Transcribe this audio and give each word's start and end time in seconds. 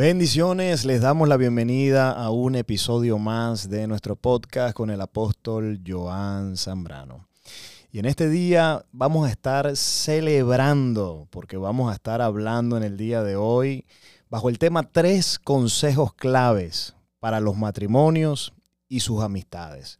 Bendiciones, 0.00 0.86
les 0.86 1.02
damos 1.02 1.28
la 1.28 1.36
bienvenida 1.36 2.10
a 2.10 2.30
un 2.30 2.54
episodio 2.54 3.18
más 3.18 3.68
de 3.68 3.86
nuestro 3.86 4.16
podcast 4.16 4.74
con 4.74 4.88
el 4.88 4.98
apóstol 5.02 5.78
Joan 5.86 6.56
Zambrano. 6.56 7.28
Y 7.92 7.98
en 7.98 8.06
este 8.06 8.30
día 8.30 8.86
vamos 8.92 9.28
a 9.28 9.30
estar 9.30 9.76
celebrando, 9.76 11.28
porque 11.28 11.58
vamos 11.58 11.92
a 11.92 11.94
estar 11.96 12.22
hablando 12.22 12.78
en 12.78 12.82
el 12.82 12.96
día 12.96 13.22
de 13.22 13.36
hoy 13.36 13.84
bajo 14.30 14.48
el 14.48 14.58
tema 14.58 14.90
tres 14.90 15.38
consejos 15.38 16.14
claves 16.14 16.96
para 17.18 17.38
los 17.38 17.58
matrimonios 17.58 18.54
y 18.88 19.00
sus 19.00 19.22
amistades. 19.22 19.98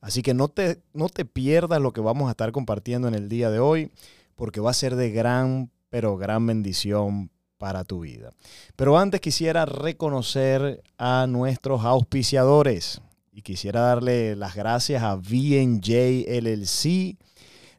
Así 0.00 0.20
que 0.20 0.34
no 0.34 0.48
te, 0.48 0.82
no 0.92 1.08
te 1.08 1.24
pierdas 1.24 1.80
lo 1.80 1.92
que 1.92 2.00
vamos 2.00 2.26
a 2.26 2.32
estar 2.32 2.50
compartiendo 2.50 3.06
en 3.06 3.14
el 3.14 3.28
día 3.28 3.50
de 3.50 3.60
hoy, 3.60 3.92
porque 4.34 4.58
va 4.58 4.72
a 4.72 4.74
ser 4.74 4.96
de 4.96 5.12
gran, 5.12 5.70
pero 5.90 6.16
gran 6.16 6.44
bendición 6.44 7.30
para 7.58 7.84
tu 7.84 8.00
vida. 8.00 8.32
Pero 8.76 8.98
antes 8.98 9.20
quisiera 9.20 9.66
reconocer 9.66 10.82
a 10.96 11.26
nuestros 11.28 11.84
auspiciadores 11.84 13.00
y 13.32 13.42
quisiera 13.42 13.80
darle 13.80 14.36
las 14.36 14.54
gracias 14.54 15.02
a 15.02 15.16
VNJ 15.16 16.24
LLC, 16.28 17.16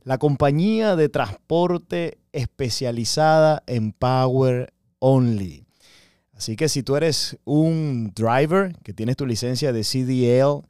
la 0.03 0.17
compañía 0.17 0.95
de 0.95 1.09
transporte 1.09 2.17
especializada 2.31 3.63
en 3.67 3.91
Power 3.91 4.73
Only. 4.99 5.65
Así 6.33 6.55
que 6.55 6.69
si 6.69 6.83
tú 6.83 6.95
eres 6.95 7.37
un 7.43 8.13
driver 8.15 8.73
que 8.83 8.93
tienes 8.93 9.17
tu 9.17 9.25
licencia 9.25 9.73
de 9.73 9.83
CDL 9.83 10.65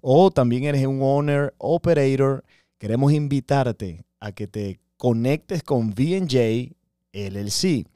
o 0.00 0.30
también 0.30 0.64
eres 0.64 0.86
un 0.86 1.02
owner 1.02 1.52
operator, 1.58 2.42
queremos 2.78 3.12
invitarte 3.12 4.02
a 4.18 4.32
que 4.32 4.46
te 4.46 4.80
conectes 4.96 5.62
con 5.62 5.90
VNJ 5.90 6.72
LLC. 7.12 7.86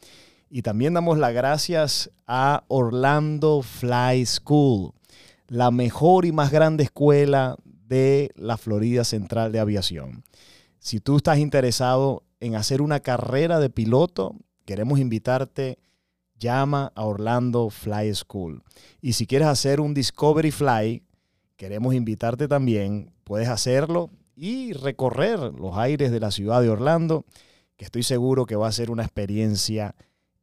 Y 0.54 0.62
también 0.62 0.94
damos 0.94 1.18
las 1.18 1.34
gracias 1.34 2.12
a 2.28 2.62
Orlando 2.68 3.62
Fly 3.62 4.24
School, 4.24 4.92
la 5.48 5.72
mejor 5.72 6.26
y 6.26 6.30
más 6.30 6.52
grande 6.52 6.84
escuela 6.84 7.56
de 7.64 8.30
la 8.36 8.56
Florida 8.56 9.02
Central 9.02 9.50
de 9.50 9.58
Aviación. 9.58 10.22
Si 10.78 11.00
tú 11.00 11.16
estás 11.16 11.38
interesado 11.38 12.22
en 12.38 12.54
hacer 12.54 12.82
una 12.82 13.00
carrera 13.00 13.58
de 13.58 13.68
piloto, 13.68 14.36
queremos 14.64 15.00
invitarte, 15.00 15.80
llama 16.38 16.92
a 16.94 17.04
Orlando 17.04 17.68
Fly 17.68 18.14
School. 18.14 18.62
Y 19.00 19.14
si 19.14 19.26
quieres 19.26 19.48
hacer 19.48 19.80
un 19.80 19.92
Discovery 19.92 20.52
Fly, 20.52 21.02
queremos 21.56 21.94
invitarte 21.94 22.46
también, 22.46 23.12
puedes 23.24 23.48
hacerlo 23.48 24.08
y 24.36 24.72
recorrer 24.72 25.40
los 25.40 25.76
aires 25.76 26.12
de 26.12 26.20
la 26.20 26.30
ciudad 26.30 26.62
de 26.62 26.70
Orlando, 26.70 27.24
que 27.76 27.86
estoy 27.86 28.04
seguro 28.04 28.46
que 28.46 28.54
va 28.54 28.68
a 28.68 28.72
ser 28.72 28.92
una 28.92 29.02
experiencia 29.02 29.96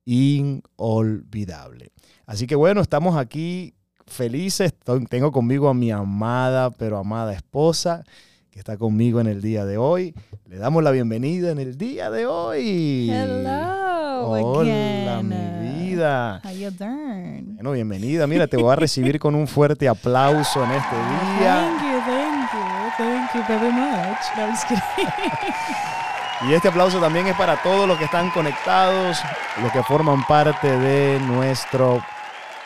inolvidable. 0.05 1.91
Así 2.25 2.47
que 2.47 2.55
bueno, 2.55 2.81
estamos 2.81 3.17
aquí 3.17 3.73
felices. 4.07 4.73
Tengo 5.09 5.31
conmigo 5.31 5.69
a 5.69 5.73
mi 5.73 5.91
amada, 5.91 6.69
pero 6.71 6.97
amada 6.97 7.33
esposa, 7.33 8.03
que 8.49 8.59
está 8.59 8.77
conmigo 8.77 9.19
en 9.19 9.27
el 9.27 9.41
día 9.41 9.65
de 9.65 9.77
hoy. 9.77 10.13
Le 10.45 10.57
damos 10.57 10.83
la 10.83 10.91
bienvenida 10.91 11.51
en 11.51 11.59
el 11.59 11.77
día 11.77 12.09
de 12.11 12.25
hoy. 12.25 13.09
Hello. 13.09 13.81
Hola, 14.23 15.17
again. 15.17 15.29
mi 15.29 15.89
vida. 15.89 16.41
How 16.43 16.51
you 16.51 16.69
doing? 16.71 17.55
Bueno, 17.55 17.71
bienvenida. 17.71 18.27
Mira, 18.27 18.47
te 18.47 18.57
voy 18.57 18.71
a 18.71 18.75
recibir 18.75 19.19
con 19.19 19.33
un 19.35 19.47
fuerte 19.47 19.87
aplauso 19.87 20.63
en 20.63 20.71
este 20.71 20.95
día. 20.95 21.55
Thank 21.55 21.81
you, 21.81 21.99
thank 22.05 22.51
you, 22.53 22.91
thank 22.97 23.33
you 23.33 23.43
very 23.47 23.71
much. 23.71 24.21
No. 24.37 25.91
Y 26.47 26.53
este 26.53 26.69
aplauso 26.69 26.99
también 26.99 27.27
es 27.27 27.35
para 27.35 27.61
todos 27.61 27.87
los 27.87 27.97
que 27.97 28.05
están 28.05 28.31
conectados, 28.31 29.17
los 29.61 29.71
que 29.71 29.83
forman 29.83 30.25
parte 30.25 30.67
de 30.79 31.19
nuestro 31.19 32.03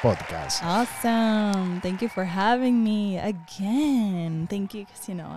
podcast. 0.02 0.64
awesome. 0.64 1.82
Thank 1.82 2.02
you 2.02 2.08
for 2.08 2.24
having 2.26 2.82
me 2.84 3.20
again. 3.20 4.48
Thank 4.48 4.74
you, 4.74 4.86
because 4.86 5.08
you 5.10 5.16
know, 5.16 5.28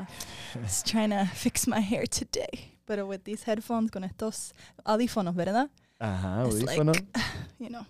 I 0.54 0.58
was 0.62 0.82
trying 0.86 1.10
to 1.10 1.24
fix 1.34 1.66
my 1.66 1.80
hair 1.80 2.06
today, 2.06 2.74
but 2.86 3.04
with 3.06 3.24
these 3.24 3.42
headphones, 3.44 3.90
con 3.90 4.04
estos 4.04 4.52
audífonos, 4.84 5.34
¿verdad? 5.34 5.68
Ajá, 5.98 6.44
It's 6.46 6.62
like- 6.62 6.78
audífono. 6.80 6.92
You 7.58 7.70
know. 7.70 7.84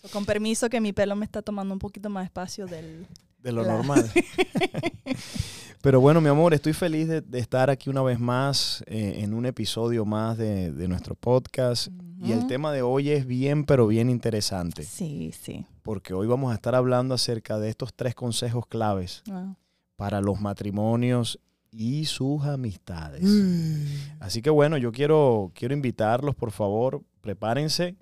So, 0.00 0.08
con 0.08 0.24
permiso 0.24 0.70
que 0.70 0.80
mi 0.80 0.94
pelo 0.94 1.14
me 1.14 1.26
está 1.26 1.42
tomando 1.42 1.74
un 1.74 1.78
poquito 1.78 2.08
más 2.08 2.24
espacio 2.24 2.66
del... 2.66 3.06
De 3.42 3.52
lo 3.52 3.64
normal. 3.64 4.10
Pero 5.82 6.00
bueno, 6.00 6.20
mi 6.20 6.28
amor, 6.28 6.52
estoy 6.52 6.74
feliz 6.74 7.08
de, 7.08 7.22
de 7.22 7.38
estar 7.38 7.70
aquí 7.70 7.88
una 7.88 8.02
vez 8.02 8.20
más 8.20 8.84
eh, 8.86 9.20
en 9.22 9.32
un 9.32 9.46
episodio 9.46 10.04
más 10.04 10.36
de, 10.36 10.72
de 10.72 10.88
nuestro 10.88 11.14
podcast. 11.14 11.88
Y 12.22 12.32
el 12.32 12.46
tema 12.46 12.70
de 12.70 12.82
hoy 12.82 13.08
es 13.08 13.24
bien, 13.26 13.64
pero 13.64 13.86
bien 13.86 14.10
interesante, 14.10 14.82
Sí, 14.82 15.32
sí. 15.40 15.64
porque 15.82 16.12
hoy 16.12 16.26
vamos 16.26 16.52
a 16.52 16.54
estar 16.54 16.74
hablando 16.74 17.14
acerca 17.14 17.58
de 17.58 17.70
estos 17.70 17.94
tres 17.94 18.14
consejos 18.14 18.66
claves 18.66 19.22
Wow. 19.26 19.56
para 19.96 20.20
los 20.20 20.38
matrimonios 20.38 21.40
y 21.70 22.04
sus 22.04 22.44
amistades. 22.44 23.22
Mm. 23.24 23.86
Así 24.20 24.42
que 24.42 24.50
bueno, 24.50 24.76
yo 24.76 24.92
quiero, 24.92 25.50
quiero 25.54 25.72
invitarlos, 25.72 26.34
por 26.34 26.50
favor, 26.50 27.02
prepárense 27.22 27.96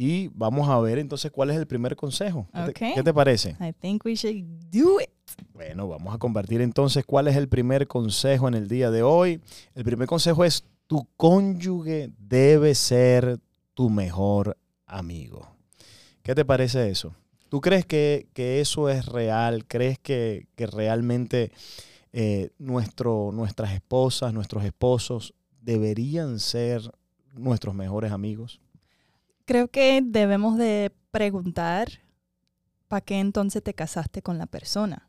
y 0.00 0.28
vamos 0.28 0.68
a 0.68 0.78
ver 0.78 0.98
entonces 1.00 1.32
cuál 1.32 1.50
es 1.50 1.56
el 1.56 1.66
primer 1.66 1.96
consejo. 1.96 2.46
¿Qué 2.54 2.60
te- 2.72 2.86
Ok. 2.90 2.94
¿Qué 2.94 3.02
te 3.02 3.12
parece? 3.12 3.56
I 3.60 3.72
think 3.72 4.04
we 4.04 4.14
should 4.14 4.44
do 4.70 5.00
it. 5.00 5.10
Bueno, 5.52 5.88
vamos 5.88 6.14
a 6.14 6.18
compartir 6.18 6.60
entonces 6.60 7.04
cuál 7.04 7.26
es 7.26 7.34
el 7.36 7.48
primer 7.48 7.88
consejo 7.88 8.46
en 8.46 8.54
el 8.54 8.68
día 8.68 8.92
de 8.92 9.02
hoy. 9.02 9.40
El 9.74 9.82
primer 9.84 10.06
consejo 10.06 10.44
es, 10.44 10.62
tu 10.86 11.08
cónyuge 11.16 12.12
debe 12.16 12.76
ser 12.76 13.40
tu 13.74 13.90
mejor 13.90 14.56
amigo. 14.86 15.48
¿Qué 16.22 16.32
te 16.36 16.44
parece 16.44 16.88
eso? 16.90 17.14
¿Tú 17.48 17.60
crees 17.60 17.84
que, 17.84 18.28
que 18.34 18.60
eso 18.60 18.88
es 18.88 19.04
real? 19.06 19.64
¿Crees 19.66 19.98
que, 19.98 20.46
que 20.54 20.66
realmente 20.68 21.50
eh, 22.12 22.50
nuestro, 22.58 23.30
nuestras 23.32 23.72
esposas, 23.72 24.32
nuestros 24.32 24.64
esposos 24.64 25.34
deberían 25.60 26.38
ser 26.38 26.82
nuestros 27.34 27.74
mejores 27.74 28.12
amigos? 28.12 28.60
Creo 29.48 29.68
que 29.68 30.02
debemos 30.04 30.58
de 30.58 30.92
preguntar 31.10 31.88
para 32.86 33.00
qué 33.00 33.18
entonces 33.18 33.62
te 33.62 33.72
casaste 33.72 34.20
con 34.20 34.36
la 34.36 34.44
persona, 34.44 35.08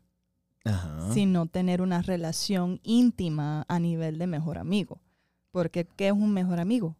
Ajá. 0.64 1.12
si 1.12 1.26
no 1.26 1.44
tener 1.44 1.82
una 1.82 2.00
relación 2.00 2.80
íntima 2.82 3.66
a 3.68 3.78
nivel 3.78 4.16
de 4.16 4.26
mejor 4.26 4.56
amigo. 4.56 5.02
Porque 5.50 5.84
¿qué 5.84 6.06
es 6.06 6.14
un 6.14 6.32
mejor 6.32 6.58
amigo? 6.58 6.96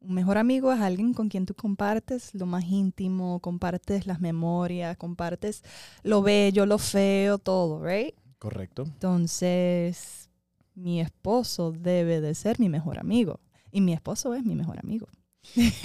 Un 0.00 0.12
mejor 0.12 0.36
amigo 0.36 0.70
es 0.74 0.80
alguien 0.82 1.14
con 1.14 1.30
quien 1.30 1.46
tú 1.46 1.54
compartes 1.54 2.34
lo 2.34 2.44
más 2.44 2.64
íntimo, 2.66 3.40
compartes 3.40 4.06
las 4.06 4.20
memorias, 4.20 4.98
compartes 4.98 5.64
lo 6.02 6.20
bello, 6.20 6.66
lo 6.66 6.76
feo, 6.76 7.38
todo, 7.38 7.82
¿right? 7.82 8.14
Correcto. 8.38 8.82
Entonces, 8.82 10.28
mi 10.74 11.00
esposo 11.00 11.72
debe 11.72 12.20
de 12.20 12.34
ser 12.34 12.60
mi 12.60 12.68
mejor 12.68 12.98
amigo. 12.98 13.40
Y 13.70 13.80
mi 13.80 13.94
esposo 13.94 14.34
es 14.34 14.44
mi 14.44 14.54
mejor 14.54 14.78
amigo. 14.78 15.08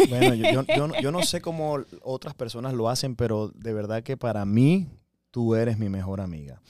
Bueno, 0.10 0.34
yo, 0.34 0.46
yo- 0.52 0.66
yo 0.76 0.88
no- 0.88 1.02
yo 1.02 1.12
no 1.12 1.24
sé 1.24 1.42
cómo 1.42 1.80
otras 2.04 2.34
personas 2.36 2.74
lo 2.74 2.90
hacen, 2.90 3.16
pero 3.16 3.50
de 3.56 3.74
verdad 3.74 4.04
que 4.04 4.16
para 4.18 4.46
mí 4.46 4.88
tú 5.32 5.56
eres 5.56 5.78
mi 5.78 5.90
mejor 5.90 6.22
amiga. 6.22 6.62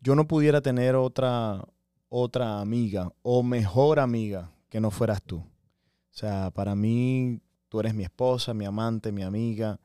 Yo 0.00 0.14
no 0.14 0.26
pudiera 0.26 0.60
tener 0.60 0.94
otra, 0.94 1.64
otra 2.08 2.60
amiga 2.60 3.12
o 3.22 3.42
mejor 3.42 3.98
amiga 3.98 4.50
que 4.68 4.80
no 4.80 4.90
fueras 4.90 5.22
tú. 5.22 5.38
O 5.38 6.14
sea, 6.18 6.50
para 6.50 6.74
mí 6.74 7.40
tú 7.68 7.80
eres 7.80 7.94
mi 7.94 8.04
esposa, 8.04 8.54
mi 8.54 8.64
amante, 8.64 9.12
mi 9.12 9.22
amiga. 9.22 9.78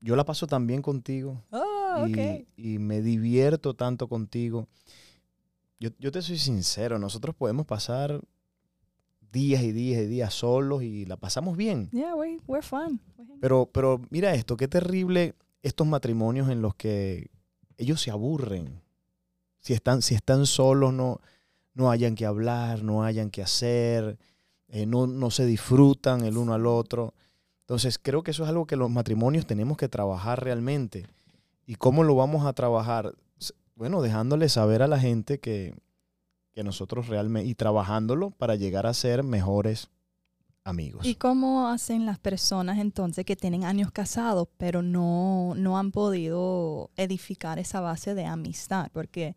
Yo 0.00 0.16
la 0.16 0.24
paso 0.24 0.46
tan 0.46 0.66
bien 0.66 0.82
contigo 0.82 1.42
Oh, 1.50 2.06
y, 2.08 2.46
y 2.56 2.78
me 2.78 3.00
divierto 3.00 3.74
tanto 3.74 4.06
contigo. 4.08 4.68
Yo, 5.80 5.90
yo 5.98 6.12
te 6.12 6.22
soy 6.22 6.38
sincero, 6.38 6.98
nosotros 6.98 7.34
podemos 7.34 7.66
pasar 7.66 8.20
días 9.34 9.62
y 9.62 9.72
días 9.72 10.02
y 10.02 10.06
días 10.06 10.32
solos 10.32 10.82
y 10.82 11.04
la 11.04 11.16
pasamos 11.16 11.56
bien. 11.56 11.90
Yeah, 11.90 12.14
we, 12.14 12.38
we're 12.46 12.62
fun. 12.62 13.00
We're 13.18 13.26
hanging. 13.26 13.40
Pero, 13.40 13.66
pero 13.66 14.00
mira 14.08 14.32
esto, 14.32 14.56
qué 14.56 14.68
terrible 14.68 15.34
estos 15.62 15.86
matrimonios 15.86 16.48
en 16.48 16.62
los 16.62 16.74
que 16.76 17.30
ellos 17.76 18.00
se 18.00 18.10
aburren. 18.10 18.80
Si 19.58 19.72
están, 19.72 20.02
si 20.02 20.14
están 20.14 20.46
solos, 20.46 20.94
no, 20.94 21.20
no 21.74 21.90
hayan 21.90 22.14
que 22.14 22.26
hablar, 22.26 22.82
no 22.82 23.02
hayan 23.02 23.30
que 23.30 23.42
hacer, 23.42 24.18
eh, 24.68 24.86
no, 24.86 25.06
no 25.06 25.30
se 25.30 25.46
disfrutan 25.46 26.24
el 26.24 26.36
uno 26.36 26.54
al 26.54 26.66
otro. 26.66 27.14
Entonces, 27.60 27.98
creo 27.98 28.22
que 28.22 28.30
eso 28.30 28.44
es 28.44 28.50
algo 28.50 28.66
que 28.66 28.76
los 28.76 28.90
matrimonios 28.90 29.46
tenemos 29.46 29.76
que 29.76 29.88
trabajar 29.88 30.44
realmente. 30.44 31.06
¿Y 31.66 31.74
cómo 31.74 32.04
lo 32.04 32.14
vamos 32.14 32.46
a 32.46 32.52
trabajar? 32.52 33.14
Bueno, 33.74 34.02
dejándole 34.02 34.48
saber 34.48 34.82
a 34.82 34.86
la 34.86 35.00
gente 35.00 35.40
que, 35.40 35.74
que 36.54 36.64
nosotros 36.64 37.08
realmente, 37.08 37.48
y 37.48 37.54
trabajándolo 37.54 38.30
para 38.30 38.54
llegar 38.54 38.86
a 38.86 38.94
ser 38.94 39.22
mejores 39.22 39.90
amigos. 40.62 41.04
¿Y 41.04 41.16
cómo 41.16 41.68
hacen 41.68 42.06
las 42.06 42.18
personas 42.18 42.78
entonces 42.78 43.24
que 43.24 43.36
tienen 43.36 43.64
años 43.64 43.90
casados, 43.90 44.48
pero 44.56 44.82
no, 44.82 45.54
no 45.56 45.78
han 45.78 45.90
podido 45.90 46.90
edificar 46.96 47.58
esa 47.58 47.80
base 47.80 48.14
de 48.14 48.24
amistad? 48.24 48.88
Porque 48.92 49.36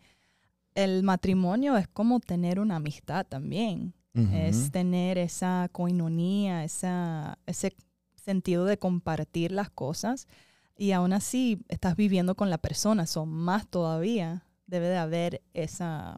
el 0.74 1.04
matrimonio 1.04 1.75
es 1.75 1.88
como 1.88 2.19
tener 2.19 2.60
una 2.60 2.78
amistad 2.78 3.25
también. 3.25 3.94
Es 4.34 4.72
tener 4.72 5.19
esa 5.19 5.69
coinonía, 5.72 6.64
esa, 6.64 7.38
ese 7.46 7.75
sentido 8.16 8.66
de 8.66 8.80
compartir 8.80 9.52
las 9.52 9.69
cosas. 9.69 10.28
Y 10.75 10.92
aún 10.94 11.14
así 11.14 11.60
estás 11.68 11.96
viviendo 11.96 12.34
con 12.34 12.50
la 12.50 12.58
persona, 12.58 13.06
son 13.06 13.30
más 13.30 13.68
todavía. 13.68 14.44
Debe 14.66 14.88
de 14.88 14.98
haber 14.98 15.44
esa 15.54 16.18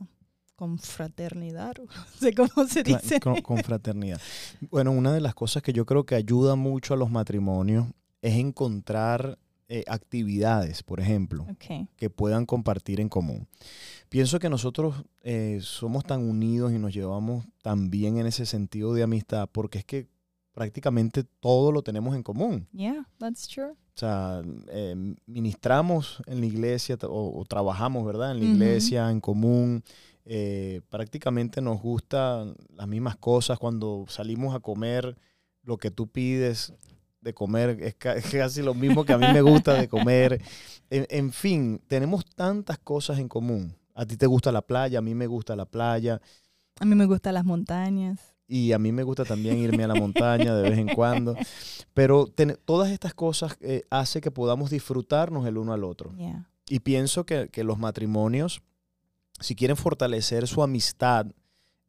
confraternidad, 0.60 1.76
no 1.78 2.04
sé 2.20 2.34
cómo 2.34 2.68
se 2.68 2.84
dice. 2.84 3.22
Con, 3.22 3.42
confraternidad. 3.42 4.20
Bueno, 4.70 4.92
una 4.92 5.14
de 5.14 5.22
las 5.22 5.34
cosas 5.34 5.64
que 5.64 5.72
yo 5.72 5.86
creo 5.86 6.06
que 6.06 6.16
ayuda 6.16 6.58
mucho 6.58 6.94
a 6.94 6.98
los 6.98 7.10
matrimonios 7.10 7.88
es 8.22 8.36
encontrar 8.36 9.40
eh, 9.70 9.86
actividades, 9.88 10.84
por 10.84 11.00
ejemplo, 11.00 11.48
que 11.96 12.10
puedan 12.10 12.46
compartir 12.46 13.00
en 13.00 13.08
común. 13.08 13.48
Pienso 14.10 14.38
que 14.40 14.50
nosotros 14.50 15.06
eh, 15.22 15.60
somos 15.62 16.04
tan 16.04 16.28
unidos 16.28 16.74
y 16.74 16.78
nos 16.78 16.94
llevamos 16.94 17.46
tan 17.62 17.90
bien 17.90 18.18
en 18.18 18.26
ese 18.26 18.46
sentido 18.46 18.94
de 18.94 19.04
amistad 19.04 19.48
porque 19.50 19.78
es 19.78 19.86
que 19.86 20.10
prácticamente 20.52 21.24
todo 21.24 21.72
lo 21.72 21.84
tenemos 21.84 22.18
en 22.18 22.24
común. 22.24 22.68
Yeah, 22.74 23.08
that's 23.18 23.48
true. 23.48 23.72
O 23.72 24.00
sea, 24.00 24.42
eh, 24.68 25.16
ministramos 25.26 26.22
en 26.26 26.42
la 26.42 26.48
iglesia 26.48 26.98
o, 27.04 27.40
o 27.40 27.46
trabajamos, 27.46 28.06
¿verdad? 28.06 28.32
En 28.32 28.40
la 28.40 28.46
iglesia, 28.46 29.10
en 29.10 29.22
común. 29.22 29.84
Eh, 30.31 30.81
prácticamente 30.90 31.60
nos 31.60 31.81
gustan 31.81 32.56
las 32.76 32.88
mismas 32.88 33.16
cosas. 33.18 33.58
Cuando 33.58 34.06
salimos 34.08 34.54
a 34.56 34.60
comer, 34.60 35.18
lo 35.64 35.78
que 35.78 35.90
tú 35.90 36.08
pides 36.08 36.72
de 37.22 37.34
comer 37.34 37.78
es, 37.81 37.96
ca- 37.96 38.14
es 38.16 38.30
casi 38.30 38.62
lo 38.62 38.76
mismo 38.76 39.04
que 39.06 39.14
a 39.14 39.18
mí 39.18 39.26
me 39.34 39.42
gusta 39.42 39.74
de 39.74 39.88
comer. 39.88 40.40
En, 40.92 41.08
en 41.10 41.31
fin, 41.31 41.81
tenemos 41.88 42.24
tantas 42.26 42.78
cosas 42.78 43.18
en 43.18 43.28
común. 43.28 43.76
A 43.96 44.06
ti 44.06 44.18
te 44.18 44.28
gusta 44.28 44.52
la 44.52 44.62
playa, 44.62 45.00
a 45.00 45.02
mí 45.02 45.16
me 45.16 45.26
gusta 45.28 45.56
la 45.56 45.66
playa. 45.66 46.22
A 46.80 46.86
mí 46.86 46.94
me 46.96 47.06
gustan 47.06 47.34
las 47.34 47.44
montañas. 47.44 48.20
Y 48.48 48.72
a 48.72 48.80
mí 48.80 48.92
me 48.92 49.04
gusta 49.04 49.25
también 49.25 49.58
irme 49.60 49.84
a 49.84 49.88
la 49.88 49.96
montaña 49.96 50.56
de 50.56 50.70
vez 50.70 50.78
en 50.78 50.90
cuando. 50.90 51.36
Pero 51.96 52.28
todas 52.66 52.92
estas 52.92 53.16
cosas 53.16 53.58
eh, 53.62 53.82
hace 53.90 54.22
que 54.22 54.30
podamos 54.32 54.70
disfrutarnos 54.70 55.48
el 55.48 55.58
uno 55.58 55.74
al 55.74 55.84
otro. 55.84 56.14
Yeah. 56.16 56.48
Y 56.70 56.80
pienso 56.82 57.25
que, 57.25 57.50
que 57.50 57.64
los 57.64 57.80
matrimonios, 57.80 58.62
si 59.39 59.56
quieren 59.56 59.77
fortalecer 59.77 60.47
su 60.47 60.62
amistad, 60.63 61.25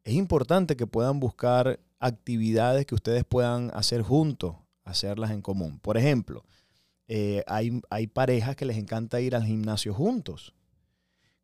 es 0.03 0.13
importante 0.13 0.75
que 0.75 0.87
puedan 0.87 1.19
buscar 1.19 1.79
actividades 1.99 2.85
que 2.85 2.95
ustedes 2.95 3.23
puedan 3.23 3.71
hacer 3.73 4.01
juntos, 4.01 4.55
hacerlas 4.83 5.31
en 5.31 5.41
común. 5.41 5.79
Por 5.79 5.97
ejemplo, 5.97 6.43
eh, 7.07 7.43
hay, 7.47 7.81
hay 7.89 8.07
parejas 8.07 8.55
que 8.55 8.65
les 8.65 8.77
encanta 8.77 9.21
ir 9.21 9.35
al 9.35 9.43
gimnasio 9.43 9.93
juntos. 9.93 10.53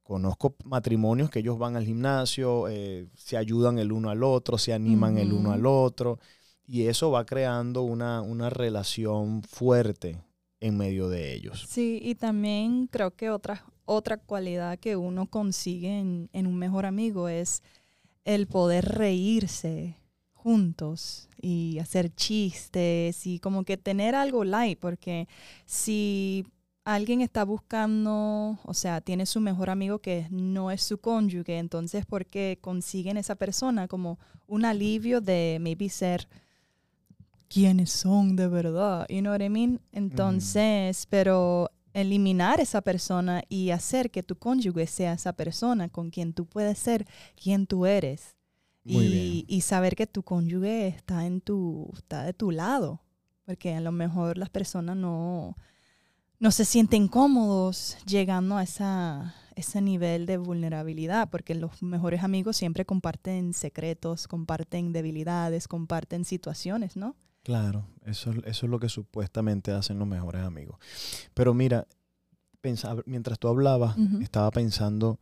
Conozco 0.01 0.55
matrimonios 0.63 1.29
que 1.29 1.39
ellos 1.39 1.59
van 1.59 1.75
al 1.75 1.85
gimnasio, 1.85 2.69
eh, 2.69 3.09
se 3.13 3.35
ayudan 3.35 3.77
el 3.77 3.91
uno 3.91 4.09
al 4.09 4.23
otro, 4.23 4.57
se 4.57 4.73
animan 4.73 5.17
el 5.17 5.33
uno 5.33 5.51
al 5.51 5.65
otro, 5.65 6.19
y 6.65 6.83
eso 6.83 7.11
va 7.11 7.25
creando 7.25 7.81
una, 7.81 8.21
una 8.21 8.49
relación 8.49 9.43
fuerte 9.43 10.21
en 10.61 10.77
medio 10.77 11.09
de 11.09 11.33
ellos. 11.33 11.65
Sí, 11.67 11.99
y 12.01 12.15
también 12.15 12.87
creo 12.87 13.11
que 13.11 13.29
otra, 13.29 13.65
otra 13.87 14.17
cualidad 14.17 14.77
que 14.77 14.95
uno 14.95 15.25
consigue 15.25 15.99
en, 15.99 16.29
en 16.33 16.45
un 16.45 16.57
mejor 16.57 16.85
amigo 16.85 17.29
es 17.29 17.63
el 18.25 18.45
poder 18.45 18.85
reírse 18.85 19.97
juntos 20.33 21.29
y 21.41 21.79
hacer 21.79 22.13
chistes 22.13 23.25
y 23.25 23.39
como 23.39 23.63
que 23.63 23.77
tener 23.77 24.13
algo 24.13 24.43
light, 24.43 24.77
porque 24.79 25.27
si 25.65 26.45
alguien 26.83 27.21
está 27.21 27.43
buscando, 27.43 28.57
o 28.63 28.73
sea, 28.73 29.01
tiene 29.01 29.25
su 29.25 29.41
mejor 29.41 29.69
amigo 29.69 29.99
que 29.99 30.27
no 30.29 30.71
es 30.71 30.83
su 30.83 30.99
cónyuge, 30.99 31.57
entonces 31.57 32.05
porque 32.05 32.59
consiguen 32.61 33.17
esa 33.17 33.35
persona 33.35 33.87
como 33.87 34.19
un 34.47 34.63
alivio 34.63 35.19
de 35.19 35.57
maybe 35.59 35.89
ser 35.89 36.29
quiénes 37.49 37.91
son 37.91 38.35
de 38.35 38.47
verdad, 38.47 39.05
you 39.09 39.19
know 39.19 39.33
what 39.33 39.41
I 39.41 39.49
mean? 39.49 39.81
Entonces, 39.91 41.07
pero 41.09 41.71
eliminar 42.01 42.59
esa 42.59 42.81
persona 42.81 43.43
y 43.49 43.71
hacer 43.71 44.11
que 44.11 44.23
tu 44.23 44.37
cónyuge 44.37 44.85
sea 44.87 45.13
esa 45.13 45.33
persona 45.33 45.89
con 45.89 46.11
quien 46.11 46.33
tú 46.33 46.45
puedes 46.45 46.77
ser 46.77 47.07
quien 47.35 47.65
tú 47.65 47.85
eres. 47.85 48.35
Y 48.83 49.61
saber 49.61 49.95
que 49.95 50.07
tu 50.07 50.23
cónyuge 50.23 50.87
está 50.87 51.25
en 51.25 51.41
tu, 51.41 51.91
está 51.97 52.23
de 52.23 52.33
tu 52.33 52.51
lado. 52.51 53.01
Porque 53.45 53.73
a 53.73 53.81
lo 53.81 53.91
mejor 53.91 54.37
las 54.37 54.49
personas 54.49 54.95
no, 54.95 55.57
no 56.39 56.51
se 56.51 56.65
sienten 56.65 57.07
cómodos 57.07 57.97
llegando 58.05 58.57
a 58.57 58.63
esa, 58.63 59.35
ese 59.55 59.81
nivel 59.81 60.25
de 60.25 60.37
vulnerabilidad, 60.37 61.29
porque 61.29 61.55
los 61.55 61.81
mejores 61.81 62.23
amigos 62.23 62.57
siempre 62.57 62.85
comparten 62.85 63.53
secretos, 63.53 64.27
comparten 64.27 64.93
debilidades, 64.93 65.67
comparten 65.67 66.25
situaciones, 66.25 66.95
¿no? 66.95 67.15
Claro, 67.47 67.87
eso, 68.05 68.31
eso 68.43 68.65
es 68.65 68.69
lo 68.69 68.77
que 68.77 68.89
supuestamente 68.89 69.71
hacen 69.71 69.97
los 69.97 70.05
mejores 70.05 70.41
amigos. 70.41 70.79
Pero 71.33 71.53
mira, 71.53 71.87
pensaba, 72.59 73.01
mientras 73.05 73.39
tú 73.39 73.47
hablabas, 73.47 73.95
estaba 74.21 74.51
pensando, 74.51 75.17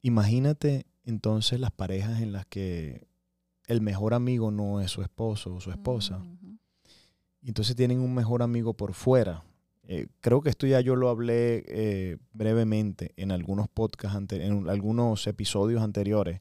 imagínate 0.00 0.86
entonces 1.04 1.60
las 1.60 1.70
parejas 1.70 2.22
en 2.22 2.32
las 2.32 2.46
que 2.46 3.06
el 3.66 3.82
mejor 3.82 4.14
amigo 4.14 4.50
no 4.50 4.80
es 4.80 4.90
su 4.90 5.02
esposo 5.02 5.56
o 5.56 5.60
su 5.60 5.70
esposa. 5.70 6.24
Entonces 7.42 7.76
tienen 7.76 8.00
un 8.00 8.14
mejor 8.14 8.42
amigo 8.42 8.72
por 8.72 8.94
fuera. 8.94 9.44
Eh, 9.82 10.06
creo 10.22 10.40
que 10.40 10.48
esto 10.48 10.66
ya 10.66 10.80
yo 10.80 10.96
lo 10.96 11.10
hablé 11.10 11.64
eh, 11.68 12.16
brevemente 12.32 13.12
en 13.16 13.30
algunos 13.30 13.68
podcasts, 13.68 14.32
en 14.32 14.70
algunos 14.70 15.26
episodios 15.26 15.82
anteriores. 15.82 16.40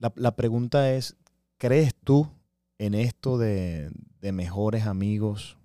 La, 0.00 0.12
la 0.16 0.34
pregunta 0.34 0.92
es, 0.92 1.14
¿crees 1.56 1.94
tú 1.94 2.28
en 2.78 2.94
esto 2.94 3.38
de, 3.38 3.90
de 4.20 4.32
mejores 4.32 4.86
amigos 4.86 5.58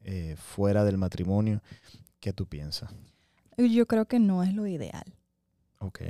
eh, 0.00 0.36
fuera 0.38 0.84
del 0.84 0.98
matrimonio? 0.98 1.62
¿Qué 2.20 2.32
tú 2.32 2.46
piensas? 2.46 2.90
Yo 3.58 3.86
creo 3.86 4.06
que 4.06 4.18
no 4.18 4.42
es 4.42 4.54
lo 4.54 4.66
ideal. 4.66 5.14
Ok. 5.78 6.00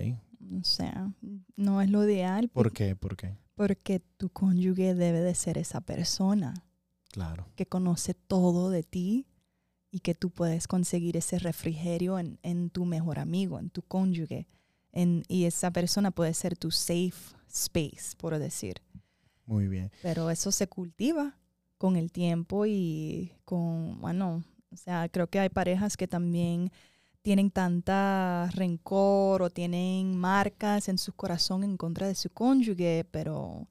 O 0.61 0.65
sea, 0.65 1.11
no 1.57 1.81
es 1.83 1.91
lo 1.91 2.05
ideal 2.05 2.49
¿Por 2.49 2.73
qué? 2.73 2.95
¿Por 2.95 3.17
qué? 3.17 3.37
porque 3.57 4.01
tu 4.19 4.29
cónyuge 4.29 4.95
debe 4.95 5.21
de 5.21 5.35
ser 5.35 5.57
esa 5.59 5.81
persona 5.81 6.55
Claro. 7.11 7.47
que 7.57 7.67
conoce 7.67 8.13
todo 8.15 8.69
de 8.71 8.83
ti 8.83 9.27
y 9.91 10.01
que 10.01 10.15
tú 10.15 10.31
puedes 10.31 10.69
conseguir 10.69 11.17
ese 11.17 11.39
refrigerio 11.39 12.19
en, 12.19 12.39
en 12.43 12.69
tu 12.71 12.85
mejor 12.85 13.19
amigo, 13.19 13.59
en 13.59 13.71
tu 13.71 13.81
cónyuge. 13.83 14.47
En, 14.93 15.23
y 15.27 15.45
esa 15.45 15.71
persona 15.71 16.11
puede 16.11 16.35
ser 16.35 16.57
tu 16.57 16.71
safe 16.71 17.35
space, 17.49 18.15
por 18.19 18.39
decir. 18.39 18.83
Muy 19.47 19.69
bien. 19.69 19.91
Pero 20.03 20.31
eso 20.31 20.53
se 20.53 20.67
cultiva 20.67 21.37
con 21.79 21.97
el 21.97 22.11
tiempo 22.11 22.67
y 22.67 23.33
con, 23.45 24.01
bueno, 24.01 24.45
o 24.71 24.77
sea, 24.77 25.09
creo 25.09 25.29
que 25.29 25.39
hay 25.39 25.49
parejas 25.49 25.97
que 25.97 26.09
también 26.09 26.71
tienen 27.23 27.51
tanta 27.51 28.49
rencor 28.53 29.43
o 29.43 29.51
tienen 29.51 30.17
marcas 30.17 30.89
en 30.89 30.99
su 30.99 31.13
corazón 31.13 31.65
en 31.65 31.77
contra 31.77 32.07
de 32.07 32.15
su 32.15 32.31
cónyuge, 32.31 33.05
pero 33.11 33.67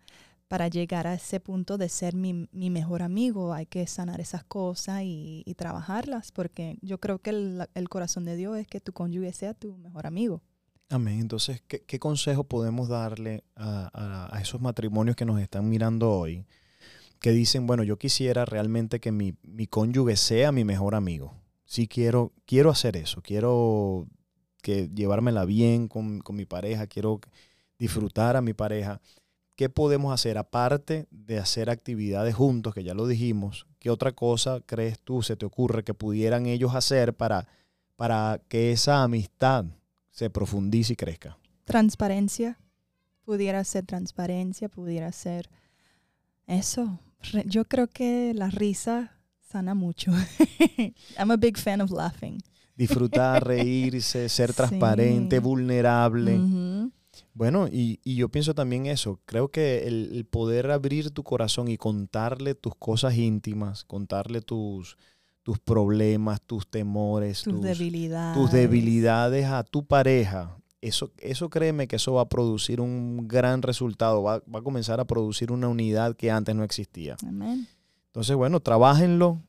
para 0.48 0.68
llegar 0.68 1.08
a 1.08 1.14
ese 1.14 1.40
punto 1.40 1.78
de 1.78 1.90
ser 1.90 2.16
mi, 2.16 2.48
mi 2.52 2.70
mejor 2.70 3.02
amigo 3.02 3.54
hay 3.54 3.66
que 3.66 3.88
sanar 3.88 4.22
esas 4.22 4.44
cosas 4.44 5.02
y, 5.04 5.44
trabajarlas, 5.58 6.32
porque 6.32 6.78
yo 6.82 7.00
creo 7.00 7.20
que 7.20 7.30
el 7.30 7.90
corazón 7.90 8.26
de 8.26 8.36
Dios 8.36 8.58
es 8.58 8.68
que 8.68 8.82
tu 8.82 8.94
cónyuge 8.94 9.32
sea 9.34 9.54
tu 9.54 9.78
mejor 9.78 10.06
amigo. 10.06 10.42
Amén. 10.90 11.20
Entonces, 11.20 11.62
¿qué, 11.68 12.00
consejo 12.00 12.44
podemos 12.44 12.88
darle 12.90 13.44
a, 13.56 13.90
a- 13.94 14.36
a 14.36 14.42
esos 14.42 14.62
matrimonios 14.62 15.16
que 15.16 15.26
nos 15.26 15.42
están 15.42 15.68
mirando 15.70 16.12
hoy? 16.12 16.46
Que 17.20 17.32
dicen, 17.32 17.66
bueno, 17.68 17.84
yo 17.84 17.98
quisiera 17.98 18.46
realmente 18.46 19.00
que 19.00 19.12
mi, 19.12 19.36
mi 19.44 19.68
cónyuge 19.68 20.16
sea 20.16 20.52
mi 20.52 20.64
mejor 20.64 20.96
amigo. 20.96 21.34
Sí 21.66 21.88
quiero, 21.88 22.34
quiero 22.46 22.70
hacer 22.70 22.98
eso. 22.98 23.22
Quiero 23.22 24.08
que 24.62 24.90
llevármela 24.94 25.46
bien 25.46 25.88
con, 25.88 26.20
con 26.20 26.36
mi 26.36 26.46
pareja. 26.46 26.88
Quiero 26.88 27.20
disfrutar 27.80 28.36
a 28.36 28.42
mi 28.42 28.54
pareja. 28.54 29.02
¿Qué 29.56 29.70
podemos 29.70 30.14
hacer 30.14 30.38
aparte 30.38 31.08
de 31.12 31.40
hacer 31.40 31.70
actividades 31.70 32.36
juntos, 32.36 32.74
que 32.76 32.84
ya 32.84 32.94
lo 32.94 33.08
dijimos? 33.08 33.68
¿Qué 33.80 33.90
otra 33.90 34.12
cosa 34.12 34.62
crees 34.66 35.00
tú, 35.00 35.24
se 35.24 35.36
te 35.38 35.46
ocurre 35.46 35.84
que 35.84 35.94
pudieran 35.94 36.46
ellos 36.46 36.76
hacer 36.76 37.16
para, 37.16 37.48
para 37.96 38.42
que 38.50 38.72
esa 38.72 39.02
amistad 39.04 39.66
se 40.16 40.30
profundice 40.30 40.94
y 40.94 40.96
crezca? 40.96 41.38
transparencia. 41.66 42.58
Pudiera 43.24 43.64
ser 43.64 43.86
transparencia, 43.86 44.70
pudiera 44.70 45.12
ser 45.12 45.50
eso. 46.48 47.00
Yo 47.46 47.66
creo 47.66 47.88
que 47.88 48.34
la 48.36 48.50
risa 48.52 49.18
sana 49.42 49.74
mucho. 49.74 50.12
I'm 51.18 51.32
a 51.32 51.38
big 51.38 51.58
fan 51.58 51.82
of 51.82 51.90
laughing. 51.92 52.38
Disfrutar, 52.78 53.44
reírse, 53.48 54.30
ser 54.30 54.52
Sí. 54.52 54.56
transparente, 54.58 55.40
vulnerable. 55.40 56.40
Bueno, 57.34 57.68
y, 57.68 58.00
y 58.04 58.16
yo 58.16 58.30
pienso 58.30 58.54
también 58.54 58.86
eso. 58.86 59.20
Creo 59.26 59.50
que 59.50 59.88
el, 59.88 60.12
el 60.14 60.26
poder 60.26 60.70
abrir 60.70 61.10
tu 61.12 61.24
corazón 61.24 61.68
y 61.70 61.78
contarle 61.78 62.54
tus 62.56 62.76
cosas 62.76 63.16
íntimas, 63.18 63.86
contarle 63.86 64.42
tus, 64.42 64.98
tus 65.46 65.60
problemas, 65.60 66.42
tus 66.42 66.68
temores, 66.68 67.44
Tus 67.44 67.54
tus, 67.54 67.62
debilidades. 67.62 68.36
tus 68.36 68.52
debilidades 68.52 69.46
a 69.46 69.62
tu 69.64 69.86
pareja, 69.86 70.58
eso, 70.82 71.12
eso 71.20 71.52
créeme 71.52 71.88
que 71.88 71.98
eso 71.98 72.14
va 72.14 72.22
a 72.24 72.30
producir 72.30 72.82
un 72.82 73.28
gran 73.28 73.62
resultado, 73.62 74.24
va, 74.24 74.40
va 74.54 74.60
a 74.60 74.64
comenzar 74.64 75.00
a 75.00 75.06
producir 75.06 75.52
una 75.52 75.68
unidad 75.68 76.16
que 76.16 76.32
antes 76.32 76.56
no 76.56 76.64
existía. 76.64 77.16
Amén. 77.28 77.68
Entonces, 78.08 78.36
bueno, 78.36 78.60
trabajenlo. 78.60 79.40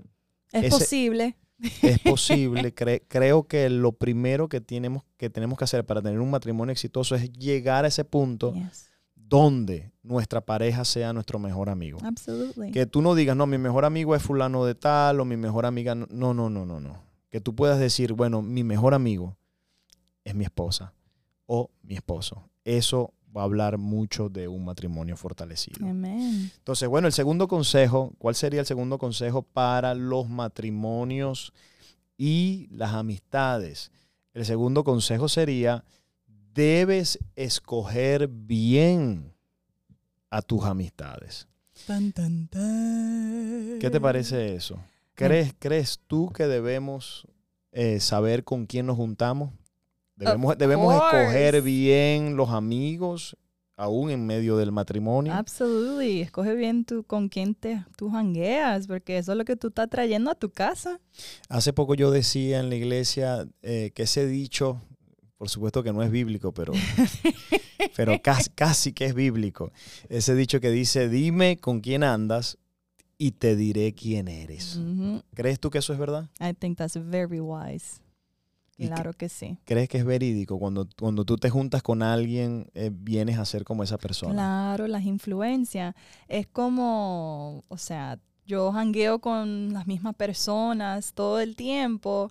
Es 0.52 0.64
Ese- 0.64 0.78
posible. 0.78 1.36
es 1.80 1.98
posible. 2.04 2.74
Cre- 2.74 3.02
creo 3.08 3.44
que 3.44 3.70
lo 3.70 3.92
primero 3.92 4.50
que 4.50 4.60
tenemos, 4.60 5.02
que 5.16 5.30
tenemos 5.30 5.56
que 5.56 5.64
hacer 5.64 5.86
para 5.86 6.02
tener 6.02 6.20
un 6.20 6.30
matrimonio 6.30 6.72
exitoso 6.72 7.14
es 7.14 7.32
llegar 7.32 7.86
a 7.86 7.88
ese 7.88 8.04
punto 8.04 8.52
Yes, 8.52 8.90
donde 9.28 9.90
nuestra 10.02 10.40
pareja 10.40 10.84
sea 10.84 11.12
nuestro 11.12 11.38
mejor 11.38 11.68
amigo. 11.68 11.98
absolutely. 12.02 12.70
Que 12.70 12.86
tú 12.86 13.02
no 13.02 13.14
digas, 13.14 13.36
no, 13.36 13.46
mi 13.46 13.58
mejor 13.58 13.84
amigo 13.84 14.14
es 14.14 14.22
fulano 14.22 14.64
de 14.64 14.74
tal 14.74 15.20
o 15.20 15.24
mi 15.24 15.36
mejor 15.36 15.66
amiga. 15.66 15.94
No, 15.94 16.06
no, 16.08 16.48
no, 16.48 16.64
no, 16.64 16.80
no. 16.80 17.02
Que 17.30 17.40
tú 17.40 17.54
puedas 17.54 17.78
decir, 17.78 18.12
bueno, 18.12 18.42
mi 18.42 18.62
mejor 18.62 18.94
amigo 18.94 19.36
es 20.24 20.34
mi 20.34 20.44
esposa 20.44 20.92
o 21.46 21.70
mi 21.82 21.94
esposo. 21.94 22.48
Eso 22.64 23.12
va 23.36 23.42
a 23.42 23.44
hablar 23.44 23.78
mucho 23.78 24.28
de 24.28 24.48
un 24.48 24.64
matrimonio 24.64 25.16
fortalecido. 25.16 25.86
Amen. 25.86 26.50
Entonces, 26.56 26.88
bueno, 26.88 27.06
el 27.06 27.12
segundo 27.12 27.48
consejo, 27.48 28.12
¿cuál 28.18 28.34
sería 28.34 28.60
el 28.60 28.66
segundo 28.66 28.98
consejo 28.98 29.42
para 29.42 29.94
los 29.94 30.28
matrimonios 30.28 31.52
y 32.16 32.68
las 32.70 32.94
amistades? 32.94 33.90
El 34.32 34.44
segundo 34.44 34.84
consejo 34.84 35.28
sería, 35.28 35.84
debes 36.56 37.18
escoger 37.36 38.28
bien 38.28 39.32
a 40.30 40.42
tus 40.42 40.64
amistades. 40.64 41.46
Tan, 41.86 42.10
tan, 42.12 42.48
tan. 42.48 43.78
¿Qué 43.78 43.90
te 43.90 44.00
parece 44.00 44.54
eso? 44.56 44.80
¿Crees, 45.14 45.54
¿crees 45.58 46.00
tú 46.06 46.30
que 46.30 46.46
debemos 46.46 47.28
eh, 47.72 48.00
saber 48.00 48.42
con 48.42 48.66
quién 48.66 48.86
nos 48.86 48.96
juntamos? 48.96 49.52
Debemos, 50.16 50.56
debemos 50.56 50.94
escoger 50.94 51.60
bien 51.60 52.36
los 52.36 52.48
amigos, 52.48 53.36
aún 53.76 54.10
en 54.10 54.26
medio 54.26 54.56
del 54.56 54.72
matrimonio. 54.72 55.34
Absolutely. 55.34 56.22
Escoge 56.22 56.54
bien 56.54 56.86
tú 56.86 57.04
con 57.04 57.28
quién 57.28 57.54
te, 57.54 57.84
tú 57.96 58.10
jangueas, 58.10 58.86
porque 58.86 59.18
eso 59.18 59.32
es 59.32 59.38
lo 59.38 59.44
que 59.44 59.56
tú 59.56 59.68
estás 59.68 59.90
trayendo 59.90 60.30
a 60.30 60.34
tu 60.34 60.50
casa. 60.50 61.00
Hace 61.50 61.74
poco 61.74 61.94
yo 61.94 62.10
decía 62.10 62.60
en 62.60 62.70
la 62.70 62.76
iglesia 62.76 63.46
eh, 63.60 63.92
que 63.94 64.04
ese 64.04 64.26
dicho, 64.26 64.80
por 65.38 65.48
supuesto 65.48 65.82
que 65.82 65.92
no 65.92 66.02
es 66.02 66.10
bíblico, 66.10 66.52
pero, 66.52 66.72
pero 67.96 68.20
casi, 68.22 68.50
casi 68.50 68.92
que 68.92 69.06
es 69.06 69.14
bíblico. 69.14 69.72
Ese 70.08 70.34
dicho 70.34 70.60
que 70.60 70.70
dice, 70.70 71.08
dime 71.08 71.58
con 71.58 71.80
quién 71.80 72.04
andas 72.04 72.58
y 73.18 73.32
te 73.32 73.56
diré 73.56 73.94
quién 73.94 74.28
eres. 74.28 74.80
¿Crees 75.34 75.60
tú 75.60 75.70
que 75.70 75.78
eso 75.78 75.92
es 75.92 75.98
verdad? 75.98 76.28
I 76.40 76.52
think 76.54 76.78
that's 76.78 76.96
very 76.96 77.40
wise. 77.40 78.00
¿Y 78.78 78.88
Claro 78.88 79.14
que 79.14 79.30
sí. 79.30 79.58
¿Crees 79.64 79.88
que 79.88 79.98
es 79.98 80.04
verídico? 80.04 80.58
Cuando, 80.58 80.86
cuando 80.98 81.24
tú 81.24 81.38
te 81.38 81.48
juntas 81.48 81.82
con 81.82 82.02
alguien, 82.02 82.70
eh, 82.74 82.90
vienes 82.92 83.38
a 83.38 83.44
ser 83.46 83.64
como 83.64 83.82
esa 83.82 83.96
persona. 83.96 84.34
Claro, 84.34 84.86
las 84.86 85.04
influencias. 85.04 85.94
Es 86.28 86.46
como, 86.46 87.64
o 87.68 87.78
sea, 87.78 88.18
yo 88.46 88.70
jangueo 88.72 89.18
con 89.18 89.72
las 89.72 89.86
mismas 89.86 90.14
personas 90.14 91.14
todo 91.14 91.40
el 91.40 91.56
tiempo. 91.56 92.30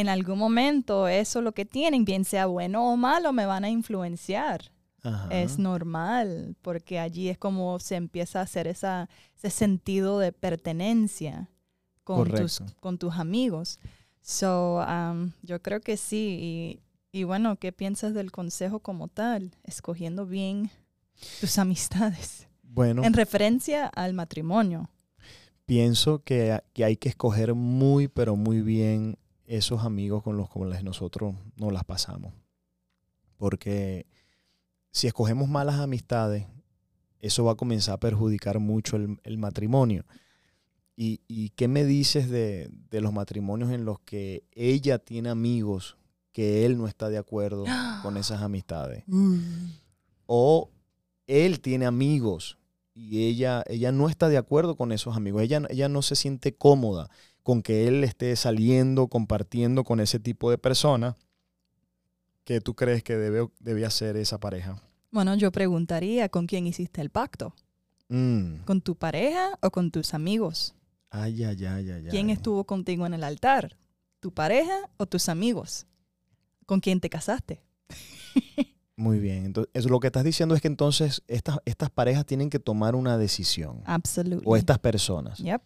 En 0.00 0.08
algún 0.08 0.38
momento 0.38 1.08
eso 1.08 1.42
lo 1.42 1.52
que 1.52 1.64
tienen, 1.64 2.04
bien 2.04 2.24
sea 2.24 2.46
bueno 2.46 2.92
o 2.92 2.96
malo, 2.96 3.32
me 3.32 3.46
van 3.46 3.64
a 3.64 3.68
influenciar. 3.68 4.70
Ajá. 5.02 5.28
Es 5.30 5.58
normal, 5.58 6.54
porque 6.62 6.98
allí 6.98 7.28
es 7.28 7.38
como 7.38 7.78
se 7.80 7.96
empieza 7.96 8.38
a 8.40 8.42
hacer 8.42 8.66
esa, 8.66 9.08
ese 9.36 9.50
sentido 9.50 10.18
de 10.18 10.32
pertenencia 10.32 11.48
con, 12.04 12.30
tus, 12.30 12.58
Correcto. 12.58 12.80
con 12.80 12.98
tus 12.98 13.14
amigos. 13.14 13.78
So, 14.22 14.84
um, 14.86 15.32
yo 15.42 15.60
creo 15.62 15.80
que 15.80 15.96
sí. 15.96 16.80
Y, 17.12 17.18
y 17.20 17.24
bueno, 17.24 17.56
¿qué 17.56 17.72
piensas 17.72 18.14
del 18.14 18.30
consejo 18.30 18.80
como 18.80 19.08
tal? 19.08 19.50
Escogiendo 19.64 20.26
bien 20.26 20.70
tus 21.40 21.58
amistades. 21.58 22.46
Bueno, 22.62 23.02
En 23.02 23.14
referencia 23.14 23.86
al 23.86 24.14
matrimonio. 24.14 24.90
pienso 25.64 26.22
que, 26.22 26.60
que 26.72 26.84
hay 26.84 26.96
que 26.96 27.08
escoger 27.08 27.54
muy, 27.54 28.06
pero 28.08 28.36
muy 28.36 28.60
bien 28.62 29.16
esos 29.48 29.82
amigos 29.84 30.22
con 30.22 30.36
los 30.36 30.48
cuales 30.48 30.84
nosotros 30.84 31.34
nos 31.56 31.72
las 31.72 31.84
pasamos. 31.84 32.32
Porque 33.36 34.06
si 34.90 35.06
escogemos 35.06 35.48
malas 35.48 35.80
amistades, 35.80 36.46
eso 37.20 37.44
va 37.44 37.52
a 37.52 37.56
comenzar 37.56 37.94
a 37.94 38.00
perjudicar 38.00 38.60
mucho 38.60 38.96
el, 38.96 39.18
el 39.24 39.38
matrimonio. 39.38 40.04
¿Y, 40.96 41.22
y 41.28 41.50
qué 41.50 41.66
me 41.66 41.84
dices 41.84 42.28
de, 42.28 42.68
de 42.90 43.00
los 43.00 43.12
matrimonios 43.12 43.70
en 43.70 43.84
los 43.84 44.00
que 44.00 44.44
ella 44.52 44.98
tiene 44.98 45.30
amigos 45.30 45.96
que 46.32 46.66
él 46.66 46.76
no 46.76 46.86
está 46.86 47.08
de 47.08 47.18
acuerdo 47.18 47.64
con 48.02 48.16
esas 48.16 48.42
amistades? 48.42 49.04
o 50.26 50.70
él 51.26 51.60
tiene 51.60 51.86
amigos 51.86 52.58
y 52.98 53.26
ella, 53.26 53.62
ella 53.68 53.92
no 53.92 54.08
está 54.08 54.28
de 54.28 54.36
acuerdo 54.36 54.76
con 54.76 54.90
esos 54.90 55.16
amigos. 55.16 55.42
Ella, 55.42 55.62
ella 55.70 55.88
no 55.88 56.02
se 56.02 56.16
siente 56.16 56.56
cómoda 56.56 57.08
con 57.44 57.62
que 57.62 57.86
él 57.86 58.02
esté 58.02 58.34
saliendo, 58.34 59.06
compartiendo 59.06 59.84
con 59.84 60.00
ese 60.00 60.18
tipo 60.18 60.50
de 60.50 60.58
personas. 60.58 61.14
¿Qué 62.42 62.60
tú 62.60 62.74
crees 62.74 63.04
que 63.04 63.16
debe, 63.16 63.48
debe 63.60 63.86
hacer 63.86 64.16
esa 64.16 64.40
pareja? 64.40 64.82
Bueno, 65.12 65.36
yo 65.36 65.52
preguntaría 65.52 66.28
con 66.28 66.46
quién 66.46 66.66
hiciste 66.66 67.00
el 67.00 67.10
pacto. 67.10 67.54
Mm. 68.08 68.64
¿Con 68.64 68.80
tu 68.80 68.96
pareja 68.96 69.56
o 69.62 69.70
con 69.70 69.92
tus 69.92 70.12
amigos? 70.12 70.74
Ay, 71.10 71.44
ay, 71.44 71.64
ay, 71.64 71.90
ay, 71.90 72.06
¿Quién 72.10 72.26
ay. 72.26 72.32
estuvo 72.32 72.64
contigo 72.64 73.06
en 73.06 73.14
el 73.14 73.22
altar? 73.22 73.76
¿Tu 74.18 74.32
pareja 74.32 74.90
o 74.96 75.06
tus 75.06 75.28
amigos? 75.28 75.86
¿Con 76.66 76.80
quién 76.80 77.00
te 77.00 77.08
casaste? 77.08 77.62
Muy 78.98 79.20
bien. 79.20 79.44
Entonces, 79.46 79.70
eso 79.74 79.88
lo 79.88 80.00
que 80.00 80.08
estás 80.08 80.24
diciendo 80.24 80.56
es 80.56 80.60
que 80.60 80.66
entonces 80.66 81.22
estas, 81.28 81.58
estas 81.64 81.88
parejas 81.88 82.26
tienen 82.26 82.50
que 82.50 82.58
tomar 82.58 82.96
una 82.96 83.16
decisión. 83.16 83.80
Absolutely. 83.84 84.42
O 84.44 84.56
estas 84.56 84.80
personas. 84.80 85.38
Yep. 85.38 85.62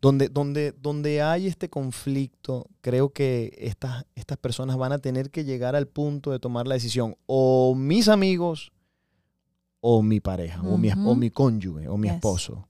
Donde, 0.00 0.28
donde, 0.28 0.72
donde 0.80 1.22
hay 1.22 1.48
este 1.48 1.68
conflicto, 1.68 2.68
creo 2.82 3.08
que 3.10 3.52
estas, 3.58 4.04
estas 4.14 4.38
personas 4.38 4.76
van 4.76 4.92
a 4.92 4.98
tener 4.98 5.30
que 5.30 5.42
llegar 5.44 5.74
al 5.74 5.88
punto 5.88 6.30
de 6.30 6.38
tomar 6.38 6.68
la 6.68 6.74
decisión. 6.74 7.16
O 7.26 7.74
mis 7.74 8.06
amigos, 8.08 8.70
o 9.80 10.02
mi 10.02 10.20
pareja, 10.20 10.62
o, 10.62 10.78
mi, 10.78 10.90
o 10.92 11.14
mi 11.16 11.30
cónyuge, 11.30 11.88
o 11.88 11.96
mi 11.96 12.06
Yes. 12.06 12.14
esposo. 12.16 12.68